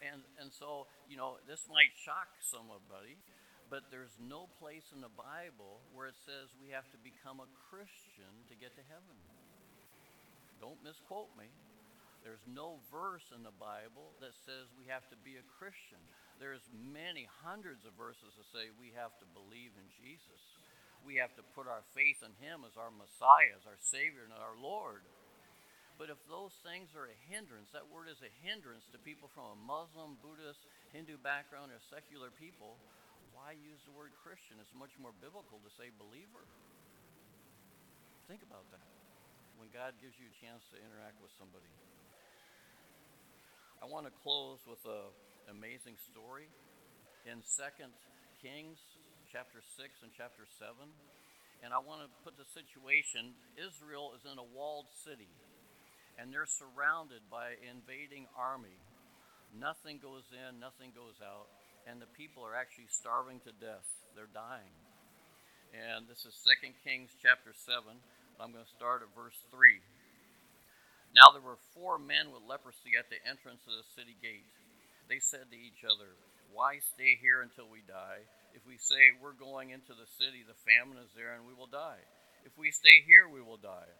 And, 0.00 0.24
and 0.40 0.48
so, 0.48 0.88
you 1.08 1.20
know, 1.20 1.36
this 1.44 1.68
might 1.68 1.92
shock 2.00 2.32
somebody, 2.40 3.20
but 3.68 3.92
there's 3.92 4.16
no 4.16 4.48
place 4.56 4.88
in 4.96 5.04
the 5.04 5.12
Bible 5.12 5.84
where 5.92 6.08
it 6.08 6.16
says 6.24 6.48
we 6.56 6.72
have 6.72 6.88
to 6.96 6.98
become 7.04 7.38
a 7.38 7.48
Christian 7.68 8.32
to 8.48 8.56
get 8.56 8.72
to 8.80 8.84
heaven. 8.88 9.18
Don't 10.60 10.80
misquote 10.80 11.32
me. 11.36 11.52
There's 12.24 12.44
no 12.44 12.80
verse 12.92 13.24
in 13.32 13.40
the 13.44 13.56
Bible 13.56 14.12
that 14.20 14.36
says 14.44 14.68
we 14.76 14.88
have 14.92 15.08
to 15.08 15.16
be 15.24 15.40
a 15.40 15.50
Christian. 15.56 16.00
There's 16.36 16.64
many 16.72 17.24
hundreds 17.44 17.88
of 17.88 17.96
verses 17.96 18.36
that 18.36 18.48
say 18.52 18.68
we 18.76 18.92
have 18.92 19.16
to 19.20 19.26
believe 19.32 19.72
in 19.76 19.88
Jesus. 19.96 20.40
We 21.00 21.16
have 21.16 21.32
to 21.40 21.44
put 21.56 21.64
our 21.64 21.80
faith 21.96 22.20
in 22.20 22.36
him 22.44 22.60
as 22.68 22.76
our 22.76 22.92
Messiah, 22.92 23.56
as 23.56 23.64
our 23.64 23.80
Savior, 23.80 24.28
and 24.28 24.36
our 24.36 24.56
Lord. 24.60 25.00
But 26.00 26.08
if 26.08 26.16
those 26.32 26.56
things 26.64 26.96
are 26.96 27.12
a 27.12 27.18
hindrance, 27.28 27.68
that 27.76 27.84
word 27.84 28.08
is 28.08 28.16
a 28.24 28.32
hindrance 28.40 28.88
to 28.88 28.98
people 29.04 29.28
from 29.36 29.52
a 29.52 29.58
Muslim, 29.68 30.16
Buddhist, 30.24 30.64
Hindu 30.96 31.20
background, 31.20 31.68
or 31.68 31.80
secular 31.92 32.32
people, 32.32 32.80
why 33.36 33.52
use 33.52 33.84
the 33.84 33.92
word 33.92 34.16
Christian? 34.24 34.56
It's 34.64 34.72
much 34.72 34.96
more 34.96 35.12
biblical 35.20 35.60
to 35.60 35.68
say 35.76 35.92
believer. 36.00 36.48
Think 38.32 38.40
about 38.40 38.64
that 38.72 38.88
when 39.60 39.68
God 39.76 39.92
gives 40.00 40.16
you 40.16 40.24
a 40.32 40.36
chance 40.40 40.64
to 40.72 40.80
interact 40.80 41.20
with 41.20 41.36
somebody. 41.36 41.68
I 43.84 43.84
want 43.84 44.08
to 44.08 44.14
close 44.24 44.64
with 44.64 44.80
an 44.88 45.52
amazing 45.52 46.00
story 46.08 46.48
in 47.28 47.44
2 47.44 47.92
Kings 48.40 48.80
chapter 49.28 49.60
6 49.60 50.00
and 50.00 50.08
chapter 50.16 50.48
7. 50.48 50.80
And 51.60 51.76
I 51.76 51.80
want 51.84 52.00
to 52.00 52.08
put 52.24 52.40
the 52.40 52.48
situation 52.48 53.36
Israel 53.60 54.16
is 54.16 54.24
in 54.24 54.40
a 54.40 54.48
walled 54.56 54.88
city 55.04 55.28
and 56.20 56.28
they're 56.28 56.44
surrounded 56.44 57.24
by 57.32 57.56
an 57.64 57.80
invading 57.80 58.28
army. 58.36 58.76
Nothing 59.56 59.96
goes 59.96 60.28
in, 60.28 60.60
nothing 60.60 60.92
goes 60.92 61.16
out, 61.24 61.48
and 61.88 61.96
the 61.96 62.12
people 62.12 62.44
are 62.44 62.52
actually 62.52 62.92
starving 62.92 63.40
to 63.48 63.56
death. 63.56 63.88
They're 64.12 64.28
dying. 64.28 64.76
And 65.72 66.04
this 66.04 66.28
is 66.28 66.36
2 66.44 66.76
Kings 66.84 67.16
chapter 67.16 67.56
7. 67.56 67.96
I'm 68.36 68.52
going 68.52 68.68
to 68.68 68.76
start 68.76 69.00
at 69.00 69.16
verse 69.16 69.40
3. 69.48 69.80
Now 71.16 71.32
there 71.32 71.42
were 71.42 71.58
four 71.72 71.96
men 71.96 72.28
with 72.30 72.44
leprosy 72.44 73.00
at 73.00 73.08
the 73.08 73.18
entrance 73.24 73.64
of 73.64 73.80
the 73.80 73.88
city 73.96 74.14
gate. 74.20 74.46
They 75.08 75.24
said 75.24 75.48
to 75.50 75.58
each 75.58 75.82
other, 75.88 76.14
Why 76.52 76.84
stay 76.84 77.16
here 77.16 77.40
until 77.40 77.66
we 77.66 77.80
die? 77.82 78.28
If 78.52 78.62
we 78.68 78.76
say 78.76 79.16
we're 79.18 79.34
going 79.34 79.72
into 79.72 79.96
the 79.96 80.06
city, 80.20 80.44
the 80.44 80.58
famine 80.68 81.00
is 81.00 81.10
there 81.16 81.34
and 81.34 81.48
we 81.48 81.56
will 81.56 81.70
die. 81.70 82.02
If 82.44 82.54
we 82.60 82.70
stay 82.70 83.02
here, 83.08 83.26
we 83.26 83.42
will 83.42 83.58
die. 83.58 83.90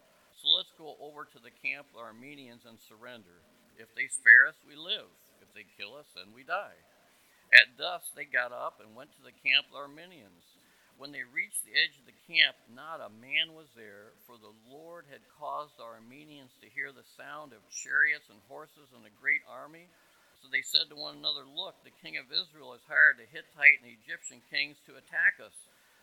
So 0.41 0.49
let's 0.57 0.73
go 0.81 0.97
over 1.05 1.29
to 1.29 1.41
the 1.41 1.53
camp 1.61 1.93
of 1.93 2.01
the 2.01 2.05
Arameans 2.09 2.65
and 2.65 2.81
surrender. 2.89 3.45
If 3.77 3.93
they 3.93 4.09
spare 4.09 4.49
us, 4.49 4.57
we 4.65 4.73
live. 4.73 5.13
If 5.45 5.53
they 5.53 5.69
kill 5.77 6.01
us, 6.01 6.09
then 6.17 6.33
we 6.33 6.49
die. 6.49 6.81
At 7.53 7.77
dusk, 7.77 8.17
they 8.17 8.25
got 8.25 8.49
up 8.49 8.81
and 8.81 8.97
went 8.97 9.13
to 9.21 9.25
the 9.25 9.37
camp 9.45 9.69
of 9.69 9.77
the 9.77 9.85
Arameans. 9.85 10.49
When 10.97 11.13
they 11.13 11.29
reached 11.29 11.65
the 11.69 11.77
edge 11.77 11.97
of 12.01 12.09
the 12.09 12.17
camp, 12.25 12.57
not 12.73 13.05
a 13.05 13.13
man 13.21 13.53
was 13.53 13.69
there, 13.77 14.17
for 14.25 14.41
the 14.41 14.53
Lord 14.69 15.05
had 15.13 15.25
caused 15.37 15.77
the 15.77 15.85
Armenians 15.85 16.57
to 16.61 16.73
hear 16.73 16.93
the 16.93 17.09
sound 17.21 17.53
of 17.53 17.65
chariots 17.73 18.29
and 18.33 18.41
horses 18.49 18.93
and 18.97 19.05
a 19.05 19.21
great 19.21 19.45
army. 19.45 19.89
So 20.41 20.49
they 20.49 20.65
said 20.65 20.89
to 20.89 20.97
one 20.97 21.21
another, 21.21 21.45
Look, 21.45 21.77
the 21.85 21.93
king 22.01 22.17
of 22.17 22.33
Israel 22.33 22.73
has 22.73 22.85
hired 22.89 23.21
the 23.21 23.29
Hittite 23.29 23.85
and 23.85 23.93
Egyptian 23.93 24.41
kings 24.49 24.81
to 24.89 24.97
attack 24.97 25.37
us. 25.37 25.57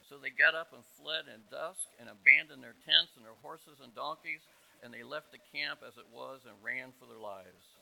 So 0.07 0.15
they 0.15 0.31
got 0.31 0.55
up 0.55 0.71
and 0.71 0.87
fled 0.95 1.27
in 1.27 1.43
dusk 1.51 1.83
and 1.99 2.07
abandoned 2.07 2.63
their 2.63 2.79
tents 2.87 3.19
and 3.19 3.27
their 3.27 3.35
horses 3.43 3.83
and 3.83 3.91
donkeys, 3.91 4.39
and 4.79 4.95
they 4.95 5.03
left 5.03 5.35
the 5.35 5.43
camp 5.51 5.83
as 5.83 5.99
it 5.99 6.07
was 6.15 6.47
and 6.47 6.55
ran 6.63 6.95
for 6.95 7.11
their 7.11 7.19
lives. 7.19 7.75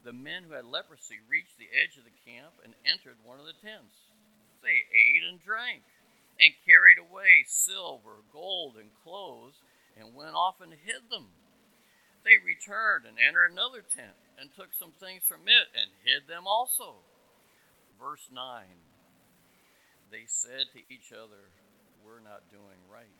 The 0.00 0.16
men 0.16 0.48
who 0.48 0.56
had 0.56 0.64
leprosy 0.64 1.20
reached 1.28 1.60
the 1.60 1.68
edge 1.68 2.00
of 2.00 2.08
the 2.08 2.22
camp 2.24 2.56
and 2.64 2.72
entered 2.88 3.20
one 3.20 3.36
of 3.36 3.44
the 3.44 3.60
tents. 3.60 3.92
They 4.64 4.88
ate 4.88 5.24
and 5.28 5.36
drank 5.36 5.84
and 6.40 6.64
carried 6.64 6.96
away 6.96 7.44
silver, 7.44 8.24
gold, 8.32 8.80
and 8.80 8.88
clothes 9.04 9.60
and 10.00 10.16
went 10.16 10.32
off 10.32 10.64
and 10.64 10.72
hid 10.72 11.12
them. 11.12 11.28
They 12.24 12.40
returned 12.40 13.04
and 13.04 13.20
entered 13.20 13.52
another 13.52 13.84
tent 13.84 14.16
and 14.40 14.48
took 14.56 14.72
some 14.72 14.96
things 14.96 15.28
from 15.28 15.44
it 15.44 15.68
and 15.76 15.92
hid 16.08 16.24
them 16.24 16.48
also. 16.48 17.04
Verse 18.00 18.24
9 18.32 18.64
they 20.10 20.26
said 20.26 20.66
to 20.74 20.82
each 20.90 21.14
other, 21.14 21.54
We're 22.02 22.22
not 22.22 22.50
doing 22.50 22.82
right. 22.90 23.14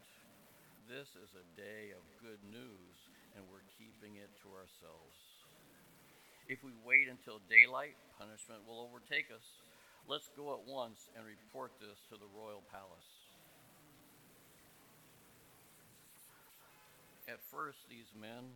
This 0.90 1.14
is 1.14 1.31
a 1.38 1.46
day 1.55 1.94
of 1.94 2.03
good 2.18 2.42
news, 2.50 2.96
and 3.38 3.46
we're 3.46 3.62
keeping 3.79 4.18
it 4.18 4.31
to 4.42 4.50
ourselves. 4.50 5.14
If 6.50 6.66
we 6.66 6.74
wait 6.83 7.07
until 7.07 7.38
daylight, 7.46 7.94
punishment 8.18 8.66
will 8.66 8.83
overtake 8.83 9.31
us. 9.31 9.46
Let's 10.11 10.26
go 10.35 10.50
at 10.59 10.66
once 10.66 11.07
and 11.14 11.22
report 11.22 11.70
this 11.79 12.03
to 12.11 12.18
the 12.18 12.26
royal 12.35 12.66
palace. 12.74 13.07
At 17.31 17.38
first, 17.55 17.87
these 17.87 18.11
men 18.18 18.50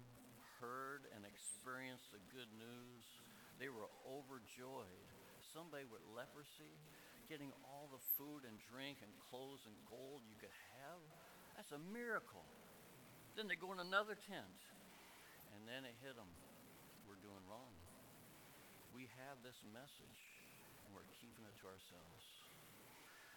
heard 0.59 1.07
and 1.15 1.23
experienced 1.23 2.11
the 2.11 2.19
good 2.35 2.51
news. 2.59 3.07
They 3.63 3.71
were 3.71 3.87
overjoyed. 4.03 5.07
Somebody 5.55 5.87
with 5.87 6.03
leprosy 6.11 6.75
getting 7.29 7.53
all 7.65 7.89
the 7.89 8.03
food 8.17 8.45
and 8.45 8.55
drink 8.69 9.01
and 9.01 9.11
clothes 9.31 9.65
and 9.65 9.75
gold 9.89 10.25
you 10.29 10.37
could 10.37 10.53
have. 10.79 11.01
That's 11.57 11.73
a 11.73 11.83
miracle. 11.93 12.45
Then 13.35 13.51
they 13.51 13.59
go 13.59 13.75
in 13.75 13.81
another 13.83 14.15
tent, 14.15 14.61
and 15.55 15.67
then 15.67 15.83
it 15.83 15.97
hit 16.03 16.15
them. 16.15 16.31
We're 17.09 17.21
doing 17.21 17.43
wrong. 17.51 17.75
We 18.95 19.11
have 19.19 19.43
this 19.43 19.59
message, 19.75 20.23
and 20.87 20.95
we're 20.95 21.09
keeping 21.19 21.43
it 21.47 21.57
to 21.63 21.67
ourselves. 21.67 22.25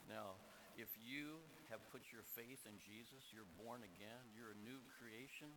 Now, 0.06 0.38
if 0.78 0.94
you 1.02 1.42
have 1.74 1.82
put 1.90 2.06
your 2.14 2.22
faith 2.38 2.62
in 2.70 2.78
Jesus, 2.86 3.26
you're 3.34 3.50
born 3.58 3.82
again, 3.82 4.22
you're 4.38 4.54
a 4.54 4.62
new 4.62 4.78
creation, 5.02 5.50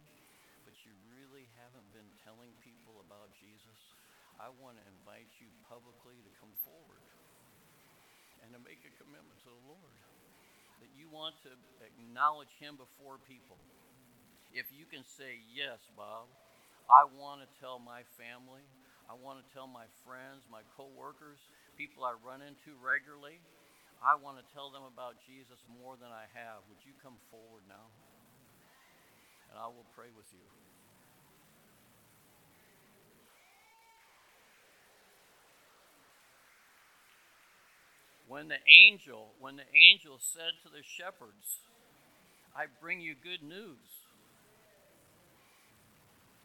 but 0.65 0.73
you 0.89 0.97
really 1.13 1.45
haven't 1.61 1.89
been 1.93 2.09
telling 2.25 2.49
people 2.65 3.05
about 3.05 3.29
Jesus, 3.37 3.79
I 4.41 4.49
want 4.57 4.81
to 4.81 4.85
invite 4.89 5.29
you 5.37 5.53
publicly 5.69 6.17
to 6.25 6.33
come 6.41 6.53
forward 6.65 7.05
and 8.43 8.53
to 8.57 8.61
make 8.63 8.81
a 8.85 8.93
commitment 9.01 9.39
to 9.45 9.51
the 9.51 9.63
Lord. 9.69 9.95
That 10.81 10.93
you 10.97 11.13
want 11.13 11.37
to 11.45 11.53
acknowledge 11.85 12.53
Him 12.57 12.81
before 12.81 13.21
people. 13.29 13.61
If 14.51 14.73
you 14.73 14.89
can 14.89 15.05
say, 15.05 15.39
Yes, 15.53 15.79
Bob, 15.95 16.27
I 16.89 17.07
want 17.07 17.45
to 17.45 17.49
tell 17.61 17.79
my 17.79 18.03
family, 18.19 18.65
I 19.07 19.15
want 19.15 19.39
to 19.39 19.47
tell 19.53 19.69
my 19.69 19.87
friends, 20.03 20.43
my 20.49 20.65
coworkers, 20.75 21.39
people 21.77 22.03
I 22.03 22.17
run 22.25 22.41
into 22.43 22.75
regularly, 22.81 23.39
I 24.01 24.17
want 24.17 24.41
to 24.41 24.47
tell 24.57 24.73
them 24.73 24.89
about 24.89 25.21
Jesus 25.29 25.61
more 25.69 26.01
than 26.01 26.09
I 26.09 26.25
have. 26.33 26.65
Would 26.73 26.81
you 26.89 26.97
come 27.05 27.21
forward 27.29 27.69
now? 27.69 27.93
And 29.53 29.61
I 29.61 29.69
will 29.69 29.87
pray 29.93 30.09
with 30.15 30.31
you. 30.33 30.70
When 38.31 38.47
the 38.47 38.63
angel 38.71 39.35
when 39.43 39.59
the 39.59 39.67
angel 39.75 40.15
said 40.23 40.55
to 40.63 40.71
the 40.71 40.87
shepherds 40.87 41.67
i 42.55 42.63
bring 42.79 43.03
you 43.03 43.19
good 43.19 43.43
news 43.43 44.07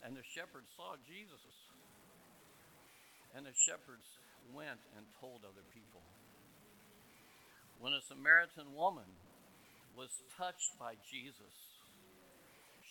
and 0.02 0.18
the 0.18 0.26
shepherds 0.34 0.66
saw 0.74 0.98
jesus 1.06 1.46
and 3.38 3.46
the 3.46 3.54
shepherds 3.54 4.18
went 4.50 4.82
and 4.98 5.06
told 5.22 5.46
other 5.46 5.66
people 5.78 6.02
when 7.78 7.94
a 7.94 8.02
samaritan 8.02 8.74
woman 8.74 9.08
was 9.94 10.10
touched 10.34 10.74
by 10.82 10.98
jesus 11.06 11.54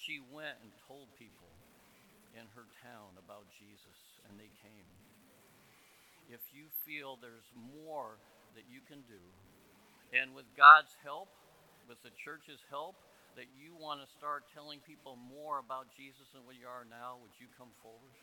she 0.07 0.23
went 0.31 0.55
and 0.63 0.71
told 0.87 1.11
people 1.19 1.51
in 2.37 2.45
her 2.53 2.69
town 2.85 3.17
about 3.17 3.49
Jesus, 3.57 4.21
and 4.29 4.37
they 4.37 4.53
came. 4.61 4.91
If 6.29 6.43
you 6.53 6.69
feel 6.85 7.17
there's 7.17 7.49
more 7.57 8.21
that 8.55 8.65
you 8.71 8.81
can 8.87 9.03
do, 9.11 9.21
and 10.15 10.35
with 10.35 10.47
God's 10.57 10.95
help, 11.03 11.29
with 11.89 11.99
the 12.03 12.15
church's 12.15 12.63
help, 12.71 12.95
that 13.37 13.51
you 13.59 13.75
want 13.75 13.99
to 13.99 14.07
start 14.15 14.47
telling 14.55 14.79
people 14.87 15.19
more 15.19 15.59
about 15.59 15.91
Jesus 15.99 16.31
than 16.33 16.47
what 16.47 16.55
you 16.55 16.71
are 16.71 16.87
now, 16.87 17.19
would 17.19 17.35
you 17.43 17.51
come 17.59 17.75
forward? 17.83 18.15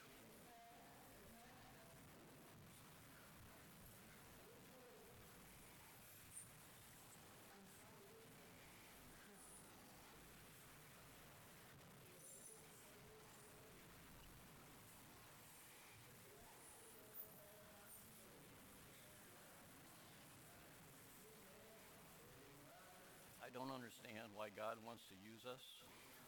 I 23.44 23.52
don't 23.52 23.67
why 24.41 24.49
God 24.58 24.82
wants 24.82 25.06
to 25.06 25.13
use 25.21 25.45
us, 25.45 25.62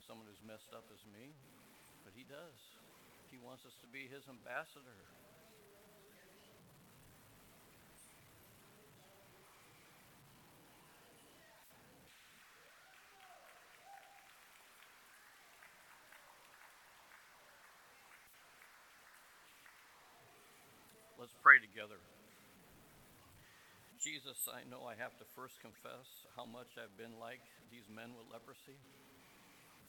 someone 0.06 0.30
who's 0.30 0.46
messed 0.46 0.70
up 0.70 0.86
as 0.94 1.02
me, 1.18 1.34
but 2.06 2.14
He 2.14 2.22
does. 2.22 2.62
He 3.34 3.42
wants 3.42 3.66
us 3.66 3.74
to 3.82 3.90
be 3.90 4.06
His 4.06 4.22
ambassador. 4.30 5.02
Let's 21.18 21.34
pray 21.42 21.58
together. 21.58 21.98
Jesus, 24.04 24.36
I 24.52 24.68
know 24.68 24.84
I 24.84 25.00
have 25.00 25.16
to 25.16 25.26
first 25.32 25.56
confess 25.64 26.04
how 26.36 26.44
much 26.44 26.76
I've 26.76 26.92
been 27.00 27.16
like 27.24 27.40
these 27.72 27.88
men 27.88 28.12
with 28.12 28.28
leprosy. 28.28 28.76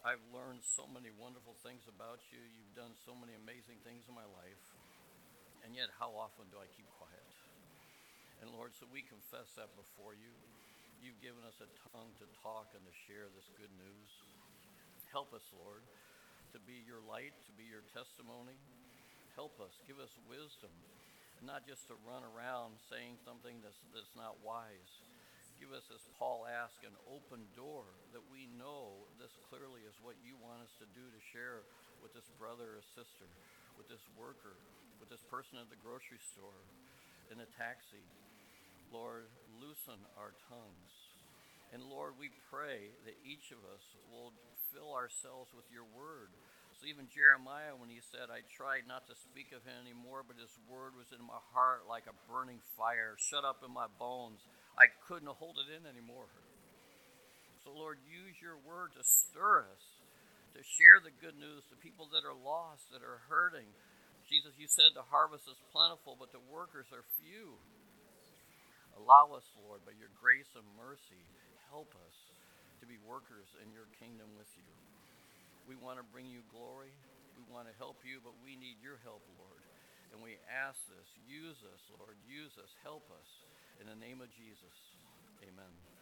I've 0.07 0.23
learned 0.31 0.63
so 0.63 0.87
many 0.87 1.11
wonderful 1.11 1.59
things 1.67 1.83
about 1.91 2.23
you. 2.31 2.39
You've 2.39 2.79
done 2.79 2.95
so 3.03 3.19
many 3.19 3.35
amazing 3.35 3.83
things 3.83 4.07
in 4.07 4.15
my 4.15 4.23
life. 4.39 4.63
And 5.67 5.75
yet, 5.75 5.91
how 5.99 6.15
often 6.15 6.47
do 6.55 6.63
I 6.63 6.71
keep 6.79 6.87
quiet? 6.95 7.27
And 8.39 8.55
Lord, 8.55 8.71
so 8.79 8.87
we 8.87 9.03
confess 9.03 9.51
that 9.59 9.75
before 9.75 10.15
you. 10.15 10.31
You've 11.03 11.19
given 11.19 11.43
us 11.43 11.59
a 11.59 11.67
tongue 11.91 12.15
to 12.23 12.27
talk 12.39 12.71
and 12.71 12.87
to 12.87 12.95
share 13.11 13.27
this 13.35 13.51
good 13.59 13.75
news. 13.75 14.11
Help 15.11 15.35
us, 15.35 15.43
Lord, 15.59 15.83
to 16.55 16.63
be 16.63 16.87
your 16.87 17.03
light, 17.03 17.35
to 17.51 17.53
be 17.59 17.67
your 17.67 17.83
testimony. 17.91 18.55
Help 19.35 19.59
us, 19.59 19.75
give 19.91 19.99
us 19.99 20.15
wisdom 20.31 20.71
not 21.45 21.69
just 21.69 21.85
to 21.93 21.97
run 22.09 22.25
around 22.25 22.81
saying 22.89 23.21
something 23.21 23.61
that's, 23.61 23.79
that's 23.93 24.17
not 24.17 24.41
wise. 24.41 24.93
Give 25.61 25.71
us, 25.71 25.87
as 25.93 26.03
Paul 26.19 26.49
asked, 26.49 26.83
an 26.83 26.97
open 27.07 27.47
door 27.55 27.87
that 28.17 28.25
we 28.33 28.51
know 28.57 29.07
this 29.21 29.37
clearly 29.49 29.85
is 29.87 29.95
what 30.01 30.19
you 30.25 30.35
want 30.41 30.65
us 30.65 30.75
to 30.83 30.89
do 30.97 31.05
to 31.05 31.21
share 31.31 31.63
with 32.03 32.17
this 32.17 32.27
brother 32.41 32.81
or 32.81 32.85
sister, 32.97 33.29
with 33.79 33.87
this 33.87 34.03
worker, 34.19 34.57
with 34.99 35.13
this 35.13 35.23
person 35.31 35.61
at 35.61 35.71
the 35.71 35.81
grocery 35.81 36.21
store, 36.21 36.65
in 37.31 37.41
a 37.41 37.49
taxi. 37.55 38.03
Lord, 38.91 39.29
loosen 39.61 40.01
our 40.19 40.35
tongues. 40.49 40.93
And 41.73 41.85
Lord, 41.87 42.17
we 42.17 42.31
pray 42.51 42.93
that 43.05 43.19
each 43.25 43.53
of 43.53 43.63
us 43.69 43.85
will 44.11 44.33
fill 44.75 44.93
ourselves 44.93 45.55
with 45.55 45.67
your 45.71 45.87
word 45.93 46.35
even 46.89 47.11
Jeremiah, 47.13 47.77
when 47.77 47.89
he 47.89 48.03
said, 48.13 48.29
I 48.29 48.43
tried 48.53 48.89
not 48.89 49.07
to 49.07 49.15
speak 49.17 49.55
of 49.55 49.63
him 49.63 49.77
anymore, 49.85 50.27
but 50.27 50.41
his 50.41 50.53
word 50.67 50.99
was 50.99 51.11
in 51.15 51.23
my 51.23 51.41
heart 51.55 51.87
like 51.87 52.09
a 52.11 52.17
burning 52.27 52.61
fire, 52.75 53.15
shut 53.17 53.47
up 53.47 53.63
in 53.63 53.71
my 53.71 53.87
bones. 54.01 54.43
I 54.75 54.91
couldn't 55.07 55.31
hold 55.31 55.61
it 55.63 55.71
in 55.71 55.87
anymore. 55.87 56.29
So, 57.63 57.73
Lord, 57.73 58.03
use 58.05 58.37
your 58.45 58.61
word 58.61 58.93
to 58.99 59.03
stir 59.05 59.65
us, 59.65 59.85
to 60.53 60.61
share 60.61 61.01
the 61.01 61.15
good 61.23 61.39
news 61.39 61.65
to 61.73 61.81
people 61.81 62.11
that 62.13 62.27
are 62.27 62.37
lost, 62.37 62.91
that 62.93 63.01
are 63.01 63.25
hurting. 63.31 63.71
Jesus, 64.29 64.57
you 64.61 64.69
said 64.69 64.93
the 64.93 65.09
harvest 65.09 65.49
is 65.49 65.61
plentiful, 65.73 66.17
but 66.17 66.33
the 66.33 66.45
workers 66.53 66.89
are 66.93 67.05
few. 67.21 67.57
Allow 69.01 69.37
us, 69.37 69.47
Lord, 69.59 69.83
by 69.85 69.97
your 69.97 70.13
grace 70.21 70.49
and 70.55 70.67
mercy, 70.77 71.25
help 71.73 71.91
us 72.05 72.17
to 72.81 72.85
be 72.87 73.01
workers 73.03 73.49
in 73.65 73.73
your 73.73 73.89
kingdom 73.99 74.29
with 74.37 74.49
you. 74.55 74.94
We 75.65 75.77
want 75.77 75.97
to 75.97 76.07
bring 76.13 76.29
you 76.29 76.45
glory. 76.53 76.93
We 77.37 77.45
want 77.49 77.67
to 77.67 77.75
help 77.81 78.05
you, 78.05 78.21
but 78.21 78.37
we 78.45 78.55
need 78.55 78.79
your 78.85 79.01
help, 79.03 79.25
Lord. 79.41 79.63
And 80.13 80.23
we 80.23 80.39
ask 80.47 80.79
this. 80.87 81.09
Use 81.27 81.59
us, 81.67 81.83
Lord. 81.99 82.15
Use 82.29 82.55
us. 82.61 82.71
Help 82.85 83.09
us. 83.11 83.29
In 83.81 83.91
the 83.91 83.99
name 83.99 84.21
of 84.21 84.31
Jesus. 84.37 84.77
Amen. 85.43 85.94